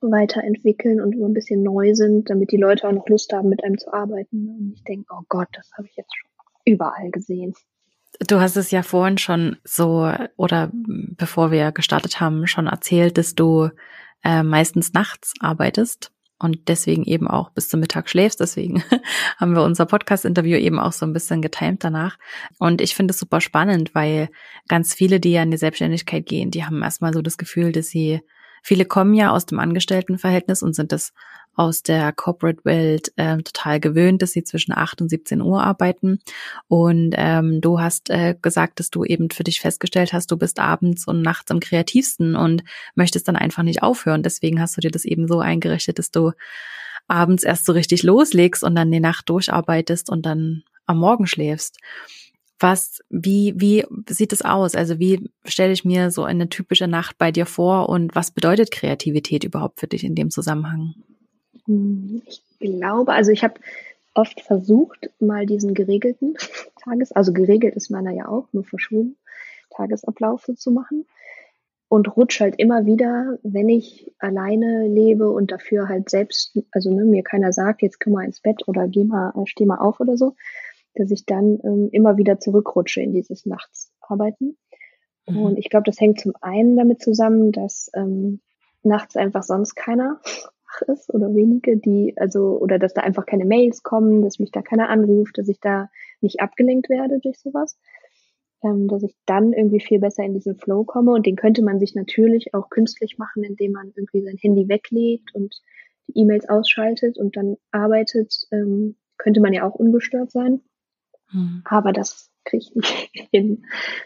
[0.00, 3.62] weiterentwickeln und immer ein bisschen neu sind, damit die Leute auch noch Lust haben, mit
[3.62, 4.48] einem zu arbeiten.
[4.48, 6.30] Und ich denke, oh Gott, das habe ich jetzt schon
[6.64, 7.54] überall gesehen.
[8.20, 13.34] Du hast es ja vorhin schon so oder bevor wir gestartet haben schon erzählt, dass
[13.34, 13.70] du
[14.22, 18.40] äh, meistens nachts arbeitest und deswegen eben auch bis zum Mittag schläfst.
[18.40, 18.82] Deswegen
[19.38, 22.18] haben wir unser Podcast-Interview eben auch so ein bisschen getimt danach.
[22.58, 24.28] Und ich finde es super spannend, weil
[24.68, 27.88] ganz viele, die ja in die Selbstständigkeit gehen, die haben erstmal so das Gefühl, dass
[27.88, 28.20] sie
[28.62, 31.12] Viele kommen ja aus dem Angestelltenverhältnis und sind das
[31.54, 36.20] aus der Corporate-Welt äh, total gewöhnt, dass sie zwischen 8 und 17 Uhr arbeiten.
[36.68, 40.58] Und ähm, du hast äh, gesagt, dass du eben für dich festgestellt hast, du bist
[40.58, 44.22] abends und nachts am kreativsten und möchtest dann einfach nicht aufhören.
[44.22, 46.32] Deswegen hast du dir das eben so eingerichtet, dass du
[47.06, 51.78] abends erst so richtig loslegst und dann die Nacht durcharbeitest und dann am Morgen schläfst.
[52.58, 54.74] Was, wie, wie sieht es aus?
[54.76, 58.70] Also wie stelle ich mir so eine typische Nacht bei dir vor und was bedeutet
[58.70, 60.94] Kreativität überhaupt für dich in dem Zusammenhang?
[61.66, 63.54] Hm, ich glaube, also ich habe
[64.14, 66.36] oft versucht, mal diesen geregelten
[66.82, 69.16] Tages, also geregelt ist meiner ja auch, nur verschoben,
[69.70, 71.06] Tagesablauf zu machen.
[71.88, 77.04] Und rutsche halt immer wieder, wenn ich alleine lebe und dafür halt selbst, also ne,
[77.04, 80.16] mir keiner sagt, jetzt komm mal ins Bett oder geh mal, steh mal auf oder
[80.16, 80.34] so,
[80.94, 84.56] dass ich dann ähm, immer wieder zurückrutsche in dieses Nachtsarbeiten.
[85.26, 85.42] Mhm.
[85.42, 88.40] Und ich glaube, das hängt zum einen damit zusammen, dass ähm,
[88.82, 90.20] nachts einfach sonst keiner
[90.72, 94.50] wach ist oder wenige, die, also, oder dass da einfach keine Mails kommen, dass mich
[94.50, 97.78] da keiner anruft, dass ich da nicht abgelenkt werde durch sowas.
[98.64, 101.10] Ähm, dass ich dann irgendwie viel besser in diesen Flow komme.
[101.12, 105.34] Und den könnte man sich natürlich auch künstlich machen, indem man irgendwie sein Handy weglegt
[105.34, 105.60] und
[106.06, 108.46] die E-Mails ausschaltet und dann arbeitet.
[108.52, 110.60] Ähm, könnte man ja auch ungestört sein.
[111.32, 111.62] Mhm.
[111.64, 113.64] Aber das kriege ich nicht hin.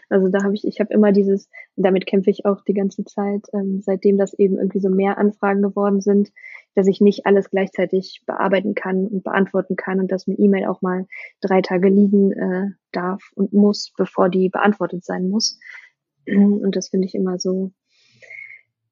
[0.09, 3.45] Also da habe ich, ich habe immer dieses, damit kämpfe ich auch die ganze Zeit,
[3.53, 6.31] ähm, seitdem das eben irgendwie so mehr Anfragen geworden sind,
[6.75, 10.81] dass ich nicht alles gleichzeitig bearbeiten kann und beantworten kann und dass eine E-Mail auch
[10.81, 11.07] mal
[11.41, 15.59] drei Tage liegen äh, darf und muss, bevor die beantwortet sein muss.
[16.27, 17.71] Und das finde ich immer so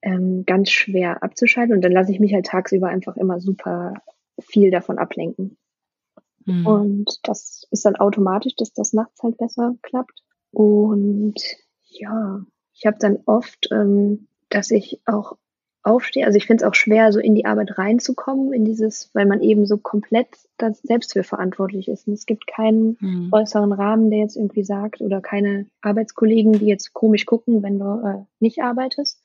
[0.02, 1.76] ähm, ganz schwer abzuschalten.
[1.76, 3.94] Und dann lasse ich mich halt tagsüber einfach immer super
[4.40, 5.58] viel davon ablenken.
[6.46, 6.66] Mhm.
[6.66, 10.24] Und das ist dann automatisch, dass das nachts halt besser klappt.
[10.52, 11.36] Und
[11.88, 12.42] ja,
[12.74, 15.38] ich habe dann oft, ähm, dass ich auch
[15.86, 16.26] aufstehe.
[16.26, 19.42] Also ich finde es auch schwer, so in die Arbeit reinzukommen, in dieses, weil man
[19.42, 20.28] eben so komplett
[20.58, 22.08] das selbst für verantwortlich ist.
[22.08, 23.30] Und es gibt keinen mhm.
[23.32, 28.02] äußeren Rahmen, der jetzt irgendwie sagt, oder keine Arbeitskollegen, die jetzt komisch gucken, wenn du
[28.04, 29.22] äh, nicht arbeitest.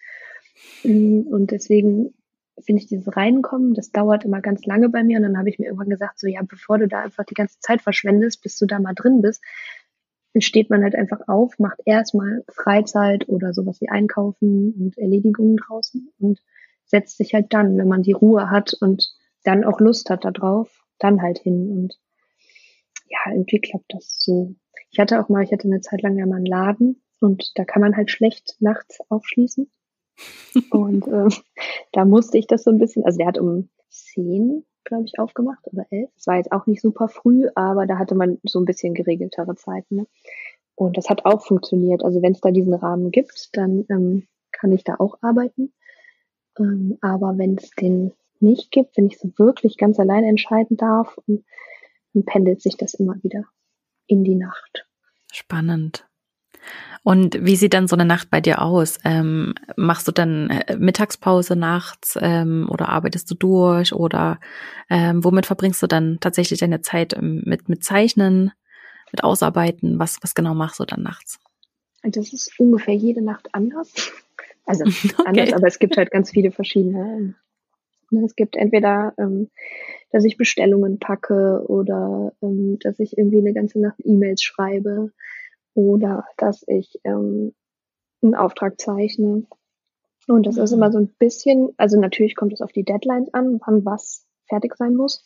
[0.84, 2.12] Und deswegen
[2.62, 5.18] finde ich dieses Reinkommen, das dauert immer ganz lange bei mir.
[5.18, 7.58] Und dann habe ich mir irgendwann gesagt, so ja, bevor du da einfach die ganze
[7.60, 9.42] Zeit verschwendest, bis du da mal drin bist,
[10.38, 16.12] steht man halt einfach auf, macht erstmal Freizeit oder sowas wie Einkaufen und Erledigungen draußen
[16.18, 16.40] und
[16.84, 20.84] setzt sich halt dann, wenn man die Ruhe hat und dann auch Lust hat darauf,
[20.98, 21.70] dann halt hin.
[21.70, 21.98] Und
[23.06, 24.54] ja, irgendwie klappt das so.
[24.90, 27.64] Ich hatte auch mal, ich hatte eine Zeit lang ja mal einen Laden und da
[27.64, 29.70] kann man halt schlecht nachts aufschließen.
[30.70, 31.28] Und äh,
[31.92, 35.66] da musste ich das so ein bisschen, also der hat um zehn, glaube ich, aufgemacht
[35.66, 36.10] oder elf.
[36.16, 39.54] Es war jetzt auch nicht super früh, aber da hatte man so ein bisschen geregeltere
[39.56, 39.96] Zeiten.
[39.96, 40.06] Ne?
[40.74, 42.04] Und das hat auch funktioniert.
[42.04, 45.72] Also wenn es da diesen Rahmen gibt, dann ähm, kann ich da auch arbeiten.
[46.58, 51.18] Ähm, aber wenn es den nicht gibt, wenn ich so wirklich ganz allein entscheiden darf,
[51.26, 53.44] dann pendelt sich das immer wieder
[54.06, 54.86] in die Nacht.
[55.32, 56.08] Spannend.
[57.02, 58.98] Und wie sieht dann so eine Nacht bei dir aus?
[59.04, 64.38] Ähm, machst du dann äh, Mittagspause nachts ähm, oder arbeitest du durch oder
[64.90, 68.52] ähm, womit verbringst du dann tatsächlich deine Zeit ähm, mit, mit Zeichnen,
[69.12, 69.98] mit Ausarbeiten?
[69.98, 71.38] Was, was genau machst du dann nachts?
[72.02, 74.12] Das ist ungefähr jede Nacht anders.
[74.66, 74.84] Also
[75.18, 75.22] okay.
[75.24, 77.34] anders, aber es gibt halt ganz viele verschiedene.
[78.10, 79.48] Ne, es gibt entweder, ähm,
[80.12, 85.12] dass ich Bestellungen packe oder ähm, dass ich irgendwie eine ganze Nacht E-Mails schreibe
[85.74, 87.54] oder dass ich ähm,
[88.22, 89.44] einen Auftrag zeichne.
[90.26, 90.62] Und das mhm.
[90.62, 94.26] ist immer so ein bisschen, also natürlich kommt es auf die Deadlines an, wann was
[94.48, 95.24] fertig sein muss.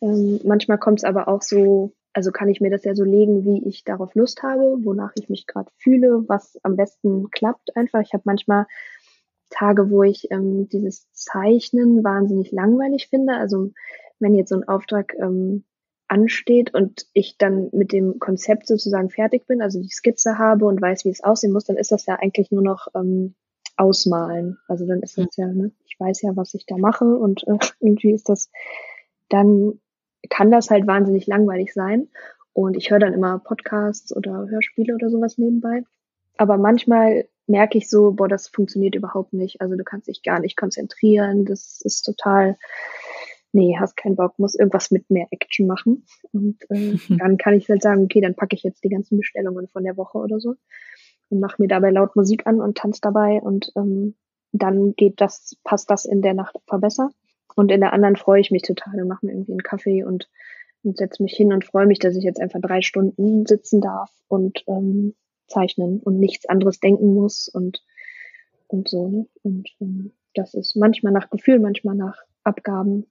[0.00, 3.44] Ähm, manchmal kommt es aber auch so, also kann ich mir das ja so legen,
[3.44, 8.00] wie ich darauf Lust habe, wonach ich mich gerade fühle, was am besten klappt einfach.
[8.00, 8.66] Ich habe manchmal
[9.50, 13.34] Tage, wo ich ähm, dieses Zeichnen wahnsinnig langweilig finde.
[13.34, 13.70] Also
[14.18, 15.64] wenn jetzt so ein Auftrag ähm,
[16.12, 20.80] ansteht und ich dann mit dem Konzept sozusagen fertig bin, also die Skizze habe und
[20.80, 23.34] weiß, wie es aussehen muss, dann ist das ja eigentlich nur noch ähm,
[23.78, 24.58] ausmalen.
[24.68, 27.56] Also dann ist das ja, ne, ich weiß ja, was ich da mache und äh,
[27.80, 28.50] irgendwie ist das,
[29.30, 29.80] dann
[30.28, 32.08] kann das halt wahnsinnig langweilig sein.
[32.52, 35.82] Und ich höre dann immer Podcasts oder Hörspiele oder sowas nebenbei.
[36.36, 39.62] Aber manchmal merke ich so, boah, das funktioniert überhaupt nicht.
[39.62, 41.46] Also du kannst dich gar nicht konzentrieren.
[41.46, 42.58] Das ist total
[43.52, 46.04] nee, hast keinen Bock, muss irgendwas mit mehr Action machen.
[46.32, 49.68] Und äh, dann kann ich halt sagen, okay, dann packe ich jetzt die ganzen Bestellungen
[49.68, 50.54] von der Woche oder so
[51.32, 54.14] und mache mir dabei laut Musik an und tanze dabei und ähm,
[54.52, 57.10] dann geht das, passt das in der Nacht besser.
[57.54, 60.30] Und in der anderen freue ich mich total und mache mir irgendwie einen Kaffee und,
[60.82, 64.10] und setze mich hin und freue mich, dass ich jetzt einfach drei Stunden sitzen darf
[64.28, 65.14] und ähm,
[65.48, 67.82] zeichnen und nichts anderes denken muss und,
[68.68, 69.08] und so.
[69.08, 69.26] Ne?
[69.42, 73.06] Und ähm, das ist manchmal nach Gefühl, manchmal nach Abgaben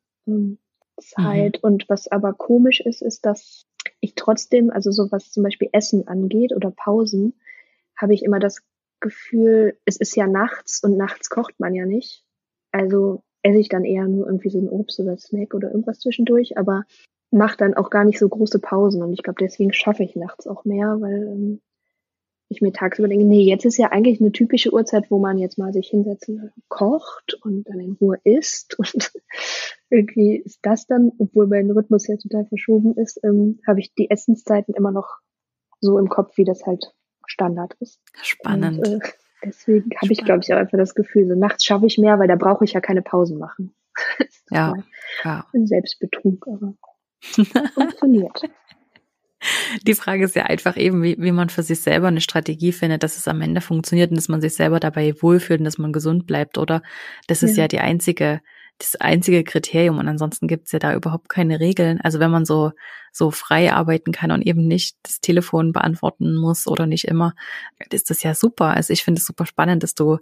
[1.00, 1.60] Zeit.
[1.62, 1.68] Mhm.
[1.68, 3.66] Und was aber komisch ist, ist, dass
[4.00, 7.34] ich trotzdem, also so was zum Beispiel Essen angeht oder Pausen,
[7.98, 8.62] habe ich immer das
[9.00, 12.24] Gefühl, es ist ja nachts und nachts kocht man ja nicht.
[12.72, 16.58] Also esse ich dann eher nur irgendwie so ein Obst oder Snack oder irgendwas zwischendurch,
[16.58, 16.84] aber
[17.32, 19.02] mache dann auch gar nicht so große Pausen.
[19.02, 21.62] Und ich glaube, deswegen schaffe ich nachts auch mehr, weil ähm,
[22.52, 25.58] ich mir tagsüber denke, nee, jetzt ist ja eigentlich eine typische Uhrzeit, wo man jetzt
[25.58, 29.12] mal sich hinsetzen kocht und dann in Ruhe isst und
[29.90, 34.10] irgendwie ist das dann, obwohl mein Rhythmus ja total verschoben ist, ähm, habe ich die
[34.10, 35.20] Essenszeiten immer noch
[35.80, 36.94] so im Kopf, wie das halt
[37.26, 38.02] Standard ist.
[38.22, 38.86] Spannend.
[38.86, 39.10] Und, äh,
[39.44, 42.28] deswegen habe ich, glaube ich, auch einfach das Gefühl, so nachts schaffe ich mehr, weil
[42.28, 43.74] da brauche ich ja keine Pausen machen.
[44.52, 44.76] ja,
[45.24, 45.46] ja.
[45.54, 46.74] Ein Selbstbetrug, aber
[47.74, 48.42] funktioniert.
[49.84, 53.04] Die Frage ist ja einfach eben, wie, wie man für sich selber eine Strategie findet,
[53.04, 55.94] dass es am Ende funktioniert und dass man sich selber dabei wohlfühlt und dass man
[55.94, 56.82] gesund bleibt, oder?
[57.28, 58.42] Das ist ja, ja die einzige
[58.82, 62.02] das einzige Kriterium und ansonsten gibt's ja da überhaupt keine Regeln.
[62.02, 62.72] Also wenn man so
[63.12, 67.34] so frei arbeiten kann und eben nicht das Telefon beantworten muss oder nicht immer,
[67.90, 68.68] ist das ja super.
[68.68, 70.20] Also ich finde es super spannend, dass du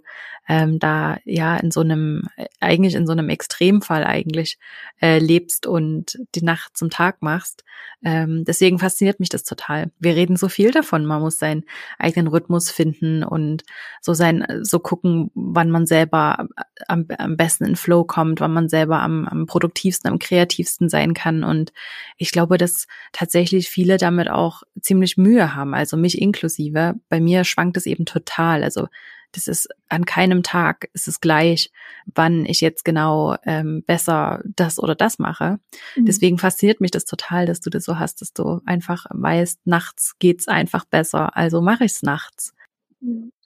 [0.48, 4.58] ähm, da ja in so einem, eigentlich in so einem Extremfall eigentlich
[5.00, 7.64] äh, lebst und die Nacht zum Tag machst.
[8.02, 9.90] Ähm, deswegen fasziniert mich das total.
[9.98, 11.64] Wir reden so viel davon, man muss seinen
[11.98, 13.62] eigenen Rhythmus finden und
[14.00, 16.48] so sein, so gucken, wann man selber
[16.88, 21.14] am, am besten in Flow kommt, wann man selber am, am produktivsten, am kreativsten sein
[21.14, 21.44] kann.
[21.44, 21.72] Und
[22.16, 26.94] ich glaube, dass tatsächlich viele damit auch ziemlich Mühe haben, also mich inklusive.
[27.08, 28.62] Bei mir schwankt es eben total.
[28.62, 28.88] Also
[29.32, 31.70] das ist an keinem Tag ist es gleich,
[32.14, 35.60] wann ich jetzt genau ähm, besser das oder das mache.
[35.96, 36.06] Mhm.
[36.06, 40.16] Deswegen fasziniert mich das total, dass du das so hast, dass du einfach weißt, nachts
[40.18, 42.54] geht's einfach besser, also mache ich's nachts.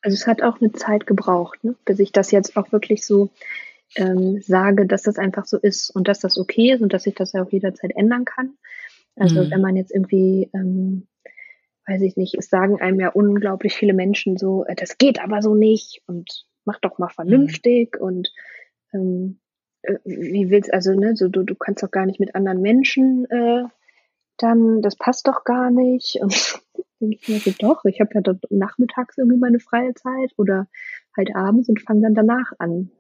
[0.01, 3.31] Also es hat auch eine Zeit gebraucht, ne, bis ich das jetzt auch wirklich so
[3.97, 7.15] ähm, sage, dass das einfach so ist und dass das okay ist und dass ich
[7.15, 8.55] das ja auch jederzeit ändern kann.
[9.17, 9.51] Also mhm.
[9.51, 11.07] wenn man jetzt irgendwie, ähm,
[11.87, 15.43] weiß ich nicht, es sagen einem ja unglaublich viele Menschen so, äh, das geht aber
[15.43, 18.07] so nicht und mach doch mal vernünftig mhm.
[18.07, 18.33] und
[18.93, 19.41] ähm,
[19.83, 23.27] äh, wie willst also ne, so du, du kannst doch gar nicht mit anderen Menschen
[23.31, 23.65] äh,
[24.39, 26.61] dann, das passt doch gar nicht und
[27.01, 30.67] denke ich mir so, doch, ich habe ja dort nachmittags irgendwie meine freie Zeit oder
[31.17, 32.91] halt abends und fange dann danach an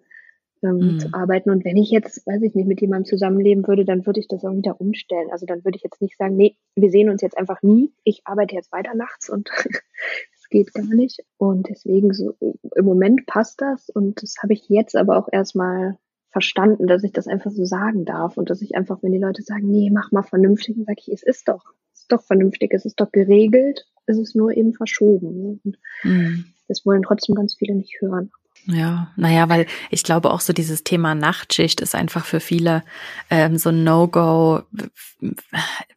[0.65, 0.99] ähm, mhm.
[0.99, 1.51] zu arbeiten.
[1.51, 4.45] Und wenn ich jetzt, weiß ich nicht, mit jemandem zusammenleben würde, dann würde ich das
[4.45, 5.29] auch wieder umstellen.
[5.31, 7.93] Also dann würde ich jetzt nicht sagen, nee, wir sehen uns jetzt einfach nie.
[8.05, 9.51] Ich arbeite jetzt weiter nachts und
[10.35, 11.25] es geht gar nicht.
[11.37, 15.99] Und deswegen so, im Moment passt das und das habe ich jetzt aber auch erstmal
[16.31, 19.43] verstanden, dass ich das einfach so sagen darf und dass ich einfach, wenn die Leute
[19.43, 21.62] sagen, nee, mach mal vernünftig, dann sage ich, es ist doch,
[21.93, 25.61] es ist doch vernünftig, es ist doch geregelt ist es nur eben verschoben.
[26.03, 26.45] Mhm.
[26.69, 28.31] Das wollen trotzdem ganz viele nicht hören.
[28.67, 32.83] Ja, naja, weil ich glaube auch so dieses Thema Nachtschicht ist einfach für viele
[33.29, 34.62] ähm, so ein No-Go.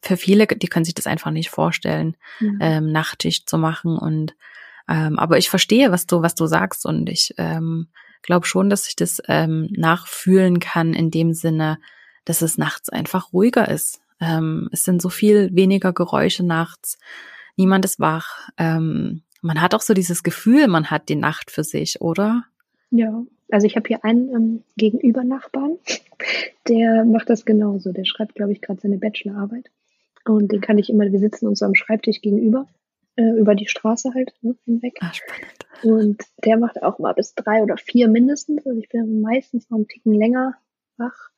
[0.01, 2.57] Für viele, die können sich das einfach nicht vorstellen, mhm.
[2.59, 3.97] ähm, Nachtschicht zu machen.
[3.97, 4.35] Und
[4.89, 7.87] ähm, aber ich verstehe, was du, was du sagst, und ich ähm,
[8.21, 11.79] glaube schon, dass ich das ähm, nachfühlen kann in dem Sinne,
[12.25, 14.01] dass es nachts einfach ruhiger ist.
[14.19, 16.97] Ähm, es sind so viel weniger Geräusche nachts.
[17.55, 18.49] Niemand ist wach.
[18.57, 22.43] Ähm, man hat auch so dieses Gefühl, man hat die Nacht für sich, oder?
[22.89, 25.77] Ja, also ich habe hier einen ähm, Gegenüber-Nachbarn,
[26.67, 27.91] der macht das genauso.
[27.91, 29.69] Der schreibt, glaube ich, gerade seine Bachelorarbeit.
[30.25, 32.67] Und den kann ich immer, wir sitzen uns so am Schreibtisch gegenüber,
[33.15, 34.97] äh, über die Straße halt ne, hinweg.
[34.99, 35.67] Ah, spannend.
[35.83, 38.65] Und der macht auch mal bis drei oder vier mindestens.
[38.65, 40.55] Also ich bin meistens noch einen Ticken länger
[40.97, 41.29] wach.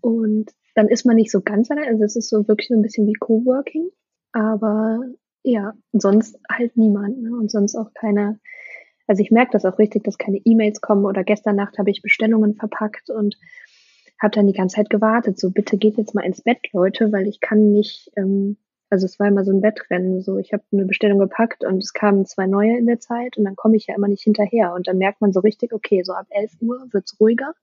[0.00, 1.88] Und dann ist man nicht so ganz allein.
[1.88, 3.90] Also es ist so wirklich so ein bisschen wie Coworking.
[4.32, 5.00] Aber
[5.42, 7.22] ja, sonst halt niemand.
[7.22, 7.30] Ne?
[7.30, 8.38] Und sonst auch keine
[9.08, 12.02] also ich merke das auch richtig, dass keine E-Mails kommen oder gestern Nacht habe ich
[12.02, 13.36] Bestellungen verpackt und
[14.20, 15.38] habe dann die ganze Zeit gewartet.
[15.38, 18.58] So, bitte geht jetzt mal ins Bett, Leute, weil ich kann nicht, ähm,
[18.90, 20.20] also es war immer so ein Wettrennen.
[20.20, 23.44] So, ich habe eine Bestellung gepackt und es kamen zwei neue in der Zeit und
[23.44, 24.74] dann komme ich ja immer nicht hinterher.
[24.74, 27.54] Und dann merkt man so richtig, okay, so ab 11 Uhr wird's ruhiger,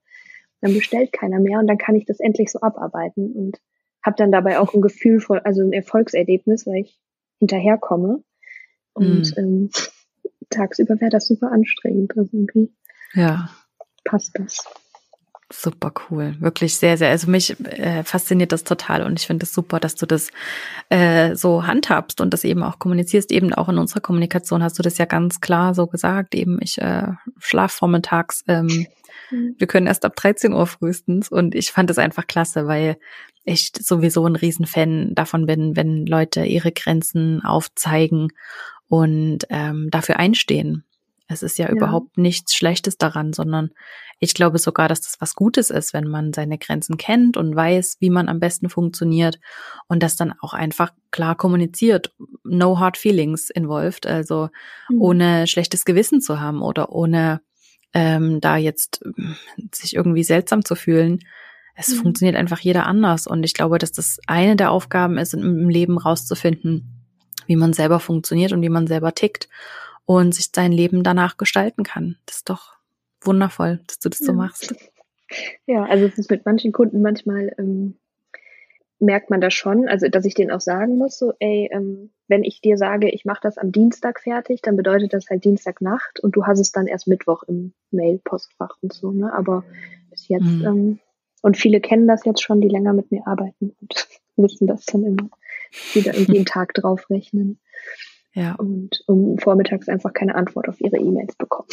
[0.60, 3.60] dann bestellt keiner mehr und dann kann ich das endlich so abarbeiten und
[4.02, 6.98] habe dann dabei auch ein Gefühl von, also ein Erfolgserlebnis, weil ich
[7.38, 8.24] hinterherkomme.
[8.94, 9.38] Und mm.
[9.38, 9.70] ähm,
[10.50, 12.16] tagsüber wäre das super anstrengend.
[12.16, 12.72] Also irgendwie
[13.14, 13.50] ja.
[14.04, 14.64] passt das.
[15.52, 17.10] Super cool, wirklich sehr, sehr.
[17.10, 20.30] Also mich äh, fasziniert das total und ich finde es das super, dass du das
[20.88, 23.30] äh, so handhabst und das eben auch kommunizierst.
[23.30, 26.34] Eben auch in unserer Kommunikation hast du das ja ganz klar so gesagt.
[26.34, 28.42] Eben ich äh, schlaf vormittags.
[28.48, 28.88] Ähm,
[29.30, 29.54] mhm.
[29.56, 32.96] Wir können erst ab 13 Uhr frühestens und ich fand es einfach klasse, weil
[33.44, 38.32] ich sowieso ein Riesenfan davon bin, wenn Leute ihre Grenzen aufzeigen
[38.88, 40.84] und ähm, dafür einstehen.
[41.28, 43.70] Es ist ja, ja, überhaupt nichts Schlechtes daran, sondern
[44.20, 47.96] ich glaube sogar, dass das was Gutes ist, wenn man seine Grenzen kennt und weiß,
[48.00, 49.38] wie man am besten funktioniert
[49.88, 52.14] und das dann auch einfach klar kommuniziert.
[52.44, 54.48] No hard feelings involved, also
[54.88, 55.02] mhm.
[55.02, 57.40] ohne schlechtes Gewissen zu haben oder ohne
[57.92, 59.04] ähm, da jetzt
[59.72, 61.18] sich irgendwie seltsam zu fühlen.
[61.74, 62.02] Es mhm.
[62.02, 65.98] funktioniert einfach jeder anders und ich glaube, dass das eine der Aufgaben ist, im Leben
[65.98, 66.95] rauszufinden,
[67.46, 69.48] wie man selber funktioniert und wie man selber tickt
[70.04, 72.16] und sich sein Leben danach gestalten kann.
[72.26, 72.74] Das ist doch
[73.20, 74.26] wundervoll, dass du das ja.
[74.26, 74.74] so machst.
[75.66, 77.96] Ja, also es ist mit manchen Kunden manchmal ähm,
[78.98, 82.44] merkt man das schon, also dass ich denen auch sagen muss, so, ey, ähm, wenn
[82.44, 86.36] ich dir sage, ich mache das am Dienstag fertig, dann bedeutet das halt Dienstagnacht und
[86.36, 89.32] du hast es dann erst Mittwoch im Mail-Postfach und so, ne?
[89.32, 89.64] Aber
[90.10, 90.64] bis jetzt, mhm.
[90.64, 90.98] ähm,
[91.42, 95.04] und viele kennen das jetzt schon, die länger mit mir arbeiten und wissen das dann
[95.04, 95.28] immer
[95.94, 97.58] die da irgendwie einen Tag drauf rechnen.
[98.32, 98.54] Ja.
[98.54, 101.68] Und um vormittags einfach keine Antwort auf ihre E-Mails bekommen.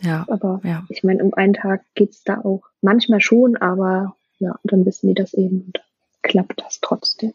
[0.00, 0.24] Ja.
[0.28, 0.84] Aber ja.
[0.88, 5.14] ich meine, um einen Tag geht's da auch manchmal schon, aber ja, dann wissen die
[5.14, 5.84] das eben und
[6.22, 7.34] klappt das trotzdem.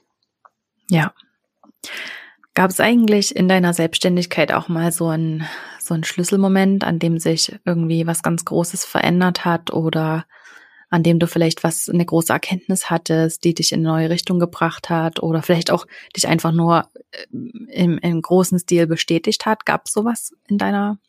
[0.89, 1.13] Ja.
[2.55, 5.45] Gab es eigentlich in deiner Selbstständigkeit auch mal so ein
[5.89, 10.25] so ein Schlüsselmoment, an dem sich irgendwie was ganz Großes verändert hat oder
[10.89, 14.39] an dem du vielleicht was, eine große Erkenntnis hattest, die dich in eine neue Richtung
[14.39, 15.85] gebracht hat oder vielleicht auch
[16.15, 17.25] dich einfach nur äh,
[17.71, 19.65] im, im großen Stil bestätigt hat?
[19.65, 20.99] Gab es sowas in deiner,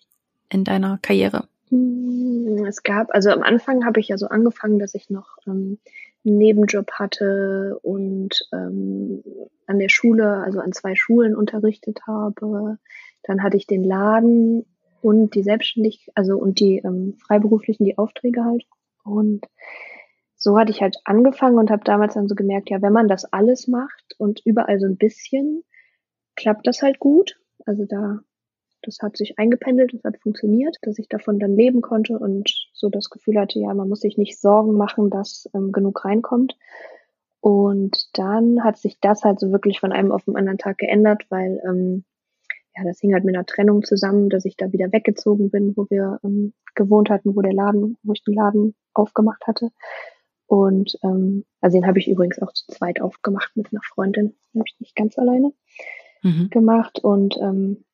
[0.51, 1.49] in deiner Karriere?
[1.71, 5.79] Hm, es gab, also am Anfang habe ich ja so angefangen, dass ich noch ähm,
[6.25, 9.23] einen Nebenjob hatte und ähm,
[9.67, 12.79] an der Schule, also an zwei Schulen unterrichtet habe.
[13.23, 14.67] Dann hatte ich den Laden
[15.01, 18.65] und die Selbstständigkeit, also und die ähm, freiberuflichen, die Aufträge halt.
[19.05, 19.47] Und
[20.37, 23.31] so hatte ich halt angefangen und habe damals dann so gemerkt, ja, wenn man das
[23.33, 25.65] alles macht und überall so ein bisschen,
[26.35, 27.39] klappt das halt gut.
[27.67, 28.21] Also da,
[28.83, 32.89] das hat sich eingependelt, das hat funktioniert, dass ich davon dann leben konnte und so
[32.89, 36.57] das Gefühl hatte, ja, man muss sich nicht Sorgen machen, dass ähm, genug reinkommt.
[37.41, 41.25] Und dann hat sich das halt so wirklich von einem auf den anderen Tag geändert,
[41.31, 42.05] weil ähm,
[42.81, 45.87] ja, das hing halt mit einer Trennung zusammen, dass ich da wieder weggezogen bin, wo
[45.91, 49.71] wir ähm, gewohnt hatten, wo der Laden, wo ich den Laden aufgemacht hatte.
[50.47, 54.65] Und ähm, also den habe ich übrigens auch zu zweit aufgemacht mit einer Freundin, habe
[54.67, 55.53] ich nicht ganz alleine
[56.23, 56.49] mhm.
[56.51, 56.99] gemacht.
[57.03, 57.85] Und ähm,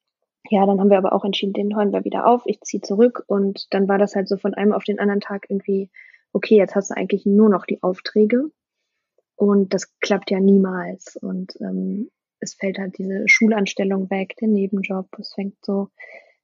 [0.48, 2.42] ja, dann haben wir aber auch entschieden, den hören wir wieder auf.
[2.46, 5.46] Ich ziehe zurück und dann war das halt so von einem auf den anderen Tag
[5.48, 5.90] irgendwie,
[6.32, 8.50] okay, jetzt hast du eigentlich nur noch die Aufträge
[9.34, 11.16] und das klappt ja niemals.
[11.16, 12.10] Und ähm,
[12.40, 15.88] es fällt halt diese Schulanstellung weg, der Nebenjob, es fängt so,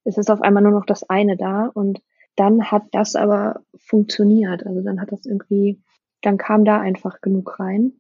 [0.04, 2.02] es ist auf einmal nur noch das eine da und
[2.36, 4.66] dann hat das aber funktioniert.
[4.66, 5.80] Also dann hat das irgendwie,
[6.22, 7.92] dann kam da einfach genug rein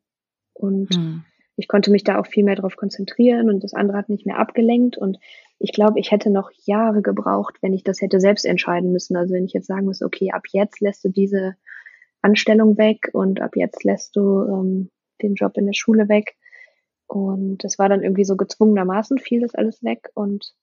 [0.54, 1.24] und hm.
[1.56, 4.38] ich konnte mich da auch viel mehr drauf konzentrieren und das andere hat mich mehr
[4.38, 5.18] abgelenkt und
[5.58, 9.16] ich glaube, ich hätte noch Jahre gebraucht, wenn ich das hätte selbst entscheiden müssen.
[9.16, 11.54] Also wenn ich jetzt sagen müsste, okay, ab jetzt lässt du diese
[12.20, 14.90] Anstellung weg und ab jetzt lässt du ähm,
[15.22, 16.34] den Job in der Schule weg.
[17.12, 20.54] Und das war dann irgendwie so gezwungenermaßen fiel das alles weg und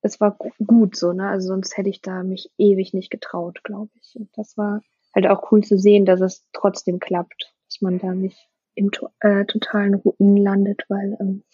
[0.00, 1.28] es war gut so, ne?
[1.28, 4.16] Also sonst hätte ich da mich ewig nicht getraut, glaube ich.
[4.16, 4.80] Und das war
[5.14, 9.44] halt auch cool zu sehen, dass es trotzdem klappt, dass man da nicht im äh,
[9.44, 11.44] totalen Ruin landet, weil ähm,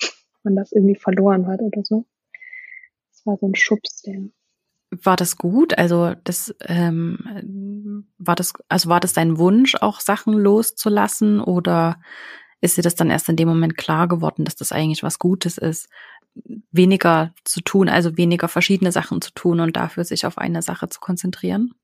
[0.44, 2.04] man das irgendwie verloren hat oder so.
[3.10, 4.22] Das war so ein Schubs, der.
[5.02, 5.76] War das gut?
[5.78, 11.98] Also das ähm, war das, also war das dein Wunsch, auch Sachen loszulassen oder
[12.62, 15.58] ist dir das dann erst in dem Moment klar geworden, dass das eigentlich was Gutes
[15.58, 15.88] ist,
[16.70, 20.88] weniger zu tun, also weniger verschiedene Sachen zu tun und dafür sich auf eine Sache
[20.88, 21.74] zu konzentrieren?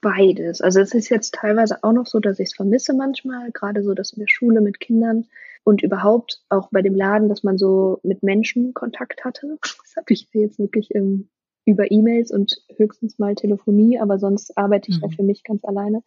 [0.00, 0.60] Beides.
[0.60, 3.94] Also es ist jetzt teilweise auch noch so, dass ich es vermisse manchmal, gerade so
[3.94, 5.26] das in der Schule mit Kindern
[5.62, 9.58] und überhaupt auch bei dem Laden, dass man so mit Menschen Kontakt hatte.
[9.94, 11.28] Das habe ich jetzt wirklich ähm,
[11.64, 15.02] über E-Mails und höchstens mal Telefonie, aber sonst arbeite ich mhm.
[15.02, 16.02] da für mich ganz alleine.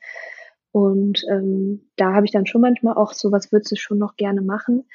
[0.78, 4.16] Und ähm, da habe ich dann schon manchmal auch so, was würdest du schon noch
[4.16, 4.88] gerne machen?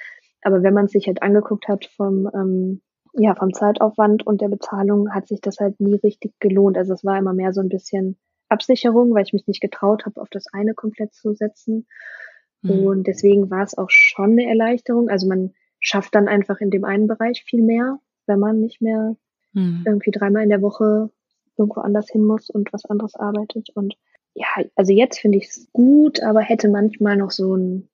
[0.43, 2.83] Aber wenn man sich halt angeguckt hat vom, ähm,
[3.15, 6.79] ja, vom Zeitaufwand und der Bezahlung, hat sich das halt nie richtig gelohnt.
[6.79, 8.17] Also es war immer mehr so ein bisschen
[8.49, 11.89] Absicherung, weil ich mich nicht getraut habe, auf das eine komplett zu setzen.
[12.61, 12.87] Mhm.
[12.87, 15.09] Und deswegen war es auch schon eine Erleichterung.
[15.09, 19.17] Also man schafft dann einfach in dem einen Bereich viel mehr, wenn man nicht mehr
[19.53, 19.83] mhm.
[19.85, 21.11] irgendwie dreimal in der Woche
[21.59, 23.71] irgendwo anders hin muss und was anderes arbeitet.
[23.75, 23.97] Und
[24.35, 27.89] ja, also jetzt finde ich es gut, aber hätte manchmal noch so ein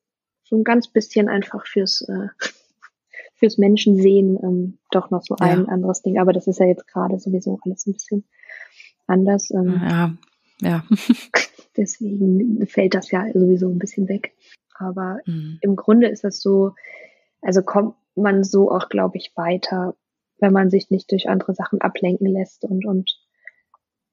[0.48, 2.28] so ein ganz bisschen einfach fürs, äh,
[3.34, 5.72] fürs Menschensehen ähm, doch noch so ein ja.
[5.72, 6.18] anderes Ding.
[6.18, 8.24] Aber das ist ja jetzt gerade sowieso alles ein bisschen
[9.06, 9.50] anders.
[9.50, 10.14] Ähm, ja,
[10.60, 10.84] ja.
[11.76, 14.34] deswegen fällt das ja sowieso ein bisschen weg.
[14.74, 15.58] Aber mhm.
[15.60, 16.74] im Grunde ist das so,
[17.42, 19.94] also kommt man so auch, glaube ich, weiter,
[20.38, 23.12] wenn man sich nicht durch andere Sachen ablenken lässt und, und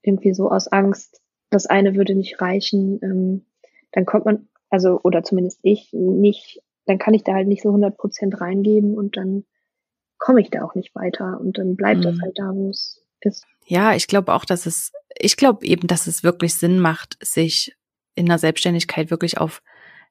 [0.01, 1.21] irgendwie so aus Angst,
[1.55, 3.45] das eine würde nicht reichen, ähm,
[3.91, 7.69] dann kommt man also oder zumindest ich nicht, dann kann ich da halt nicht so
[7.69, 9.45] 100 Prozent reingeben und dann
[10.17, 12.03] komme ich da auch nicht weiter und dann bleibt mhm.
[12.03, 13.45] das halt da, wo es ist.
[13.65, 17.75] Ja, ich glaube auch, dass es, ich glaube eben, dass es wirklich Sinn macht, sich
[18.15, 19.61] in der Selbstständigkeit wirklich auf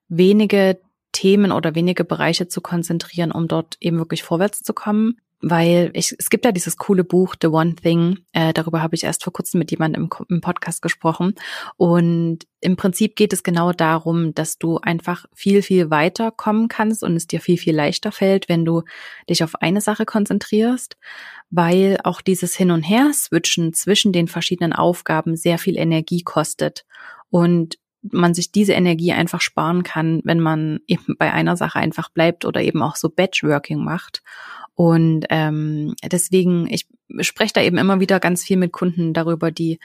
[0.08, 0.78] wenige
[1.12, 6.14] Themen oder wenige Bereiche zu konzentrieren, um dort eben wirklich vorwärts zu kommen weil ich,
[6.18, 9.32] es gibt ja dieses coole Buch The One Thing, äh, darüber habe ich erst vor
[9.32, 11.34] kurzem mit jemandem im, im, Podcast gesprochen
[11.76, 17.02] und im Prinzip geht es genau darum, dass du einfach viel, viel weiter kommen kannst
[17.02, 18.82] und es dir viel, viel leichter fällt, wenn du
[19.28, 20.96] dich auf eine Sache konzentrierst,
[21.50, 26.86] weil auch dieses Hin und Her switchen zwischen den verschiedenen Aufgaben sehr viel Energie kostet
[27.28, 27.76] und
[28.12, 32.44] man sich diese Energie einfach sparen kann, wenn man eben bei einer Sache einfach bleibt
[32.44, 34.22] oder eben auch so Batchworking macht.
[34.74, 36.88] Und ähm, deswegen, ich
[37.20, 39.78] spreche da eben immer wieder ganz viel mit Kunden darüber, die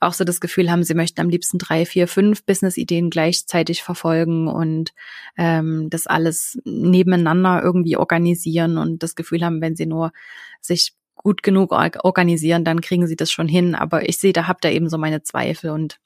[0.00, 4.48] auch so das Gefühl haben, sie möchten am liebsten drei, vier, fünf Business-Ideen gleichzeitig verfolgen
[4.48, 4.92] und
[5.38, 10.12] ähm, das alles nebeneinander irgendwie organisieren und das Gefühl haben, wenn sie nur
[10.60, 13.74] sich gut genug organisieren, dann kriegen sie das schon hin.
[13.74, 15.98] Aber ich sehe, da habt ihr eben so meine Zweifel und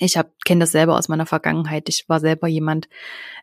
[0.00, 1.88] ich habe kenne das selber aus meiner Vergangenheit.
[1.88, 2.88] Ich war selber jemand,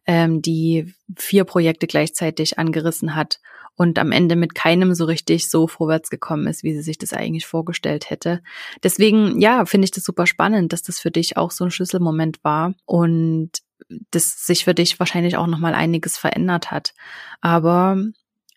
[0.07, 3.39] ähm, die vier Projekte gleichzeitig angerissen hat
[3.75, 7.13] und am Ende mit keinem so richtig so vorwärts gekommen ist, wie sie sich das
[7.13, 8.41] eigentlich vorgestellt hätte.
[8.83, 12.43] Deswegen, ja, finde ich das super spannend, dass das für dich auch so ein Schlüsselmoment
[12.43, 13.51] war und
[14.11, 16.93] das sich für dich wahrscheinlich auch nochmal einiges verändert hat.
[17.41, 17.97] Aber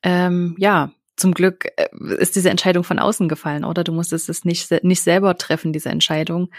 [0.02, 1.88] ähm, ja, zum Glück äh,
[2.18, 3.84] ist diese Entscheidung von außen gefallen, oder?
[3.84, 6.50] Du musstest es nicht, nicht selber treffen, diese Entscheidung.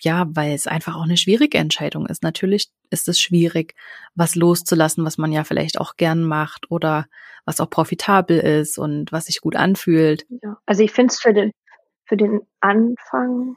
[0.00, 2.22] Ja, weil es einfach auch eine schwierige Entscheidung ist.
[2.22, 3.74] Natürlich ist es schwierig,
[4.14, 7.06] was loszulassen, was man ja vielleicht auch gern macht oder
[7.44, 10.26] was auch profitabel ist und was sich gut anfühlt.
[10.42, 11.52] Ja, also ich finde es für den,
[12.04, 13.56] für den Anfang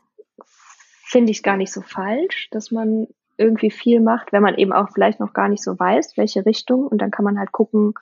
[1.03, 3.07] finde ich gar nicht so falsch, dass man
[3.37, 6.87] irgendwie viel macht, wenn man eben auch vielleicht noch gar nicht so weiß, welche Richtung
[6.87, 7.95] und dann kann man halt gucken,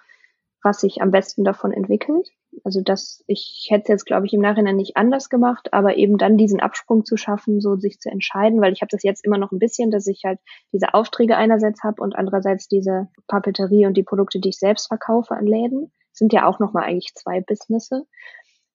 [0.64, 2.30] was sich am besten davon entwickelt.
[2.64, 6.18] Also das, ich hätte es jetzt, glaube ich, im Nachhinein nicht anders gemacht, aber eben
[6.18, 9.38] dann diesen Absprung zu schaffen, so sich zu entscheiden, weil ich habe das jetzt immer
[9.38, 10.40] noch ein bisschen, dass ich halt
[10.74, 15.36] diese Aufträge einerseits habe und andererseits diese Papeterie und die Produkte, die ich selbst verkaufe
[15.36, 18.06] an Läden, sind ja auch nochmal eigentlich zwei Businesse.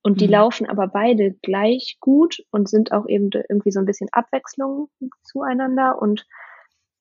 [0.02, 0.32] Und die mhm.
[0.32, 4.88] laufen aber beide gleich gut und sind auch eben irgendwie so ein bisschen Abwechslung
[5.22, 6.26] zueinander und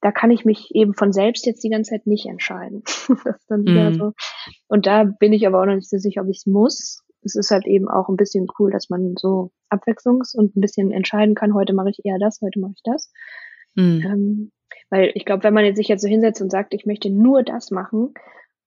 [0.04, 2.84] da kann ich mich eben von selbst jetzt die ganze Zeit nicht entscheiden.
[3.50, 3.94] mhm.
[3.94, 4.12] so.
[4.68, 7.06] Und da bin ich aber auch noch nicht so sicher, ob ich es muss.
[7.22, 10.92] Es ist halt eben auch ein bisschen cool, dass man so abwechslungs- und ein bisschen
[10.92, 13.14] entscheiden kann, heute mache ich eher das, heute mache ich das.
[13.76, 14.02] Mhm.
[14.04, 14.52] Ähm,
[14.90, 17.72] weil ich glaube, wenn man sich jetzt so hinsetzt und sagt, ich möchte nur das
[17.72, 18.14] machen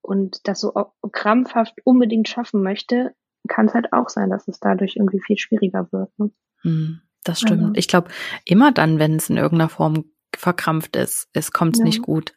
[0.00, 0.72] und das so
[1.12, 3.12] krampfhaft unbedingt schaffen möchte,
[3.46, 6.10] kann es halt auch sein, dass es dadurch irgendwie viel schwieriger wird.
[6.18, 6.30] Ne?
[6.62, 7.62] Hm, das stimmt.
[7.62, 7.72] Also.
[7.74, 8.08] Ich glaube,
[8.46, 11.84] immer dann, wenn es in irgendeiner Form verkrampft ist, es kommt ja.
[11.84, 12.34] nicht gut.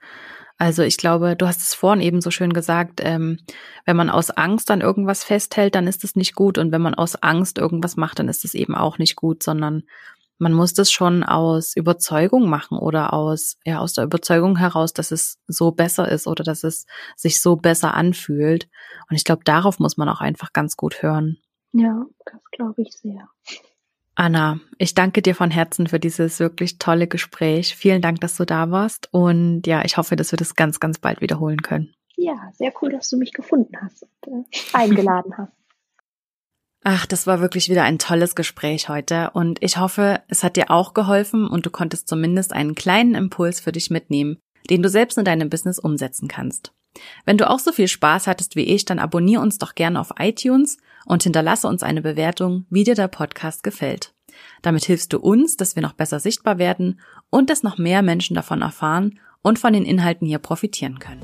[0.58, 3.40] Also ich glaube, du hast es vorhin eben so schön gesagt, ähm,
[3.86, 6.58] wenn man aus Angst an irgendwas festhält, dann ist es nicht gut.
[6.58, 9.84] Und wenn man aus Angst irgendwas macht, dann ist es eben auch nicht gut, sondern
[10.38, 15.12] man muss das schon aus Überzeugung machen oder aus, ja, aus der Überzeugung heraus, dass
[15.12, 18.70] es so besser ist oder dass es sich so besser anfühlt.
[19.10, 21.38] Und ich glaube, darauf muss man auch einfach ganz gut hören.
[21.72, 23.30] Ja, das glaube ich sehr.
[24.20, 27.74] Anna, ich danke dir von Herzen für dieses wirklich tolle Gespräch.
[27.74, 29.08] Vielen Dank, dass du da warst.
[29.14, 31.94] Und ja, ich hoffe, dass wir das ganz, ganz bald wiederholen können.
[32.18, 35.54] Ja, sehr cool, dass du mich gefunden hast und äh, eingeladen hast.
[36.84, 40.70] Ach, das war wirklich wieder ein tolles Gespräch heute und ich hoffe, es hat dir
[40.70, 44.38] auch geholfen und du konntest zumindest einen kleinen Impuls für dich mitnehmen,
[44.70, 46.74] den du selbst in deinem Business umsetzen kannst.
[47.26, 50.14] Wenn du auch so viel Spaß hattest wie ich, dann abonniere uns doch gerne auf
[50.20, 54.14] iTunes und hinterlasse uns eine Bewertung, wie dir der Podcast gefällt.
[54.62, 58.36] Damit hilfst du uns, dass wir noch besser sichtbar werden und dass noch mehr Menschen
[58.36, 61.22] davon erfahren und von den Inhalten hier profitieren können.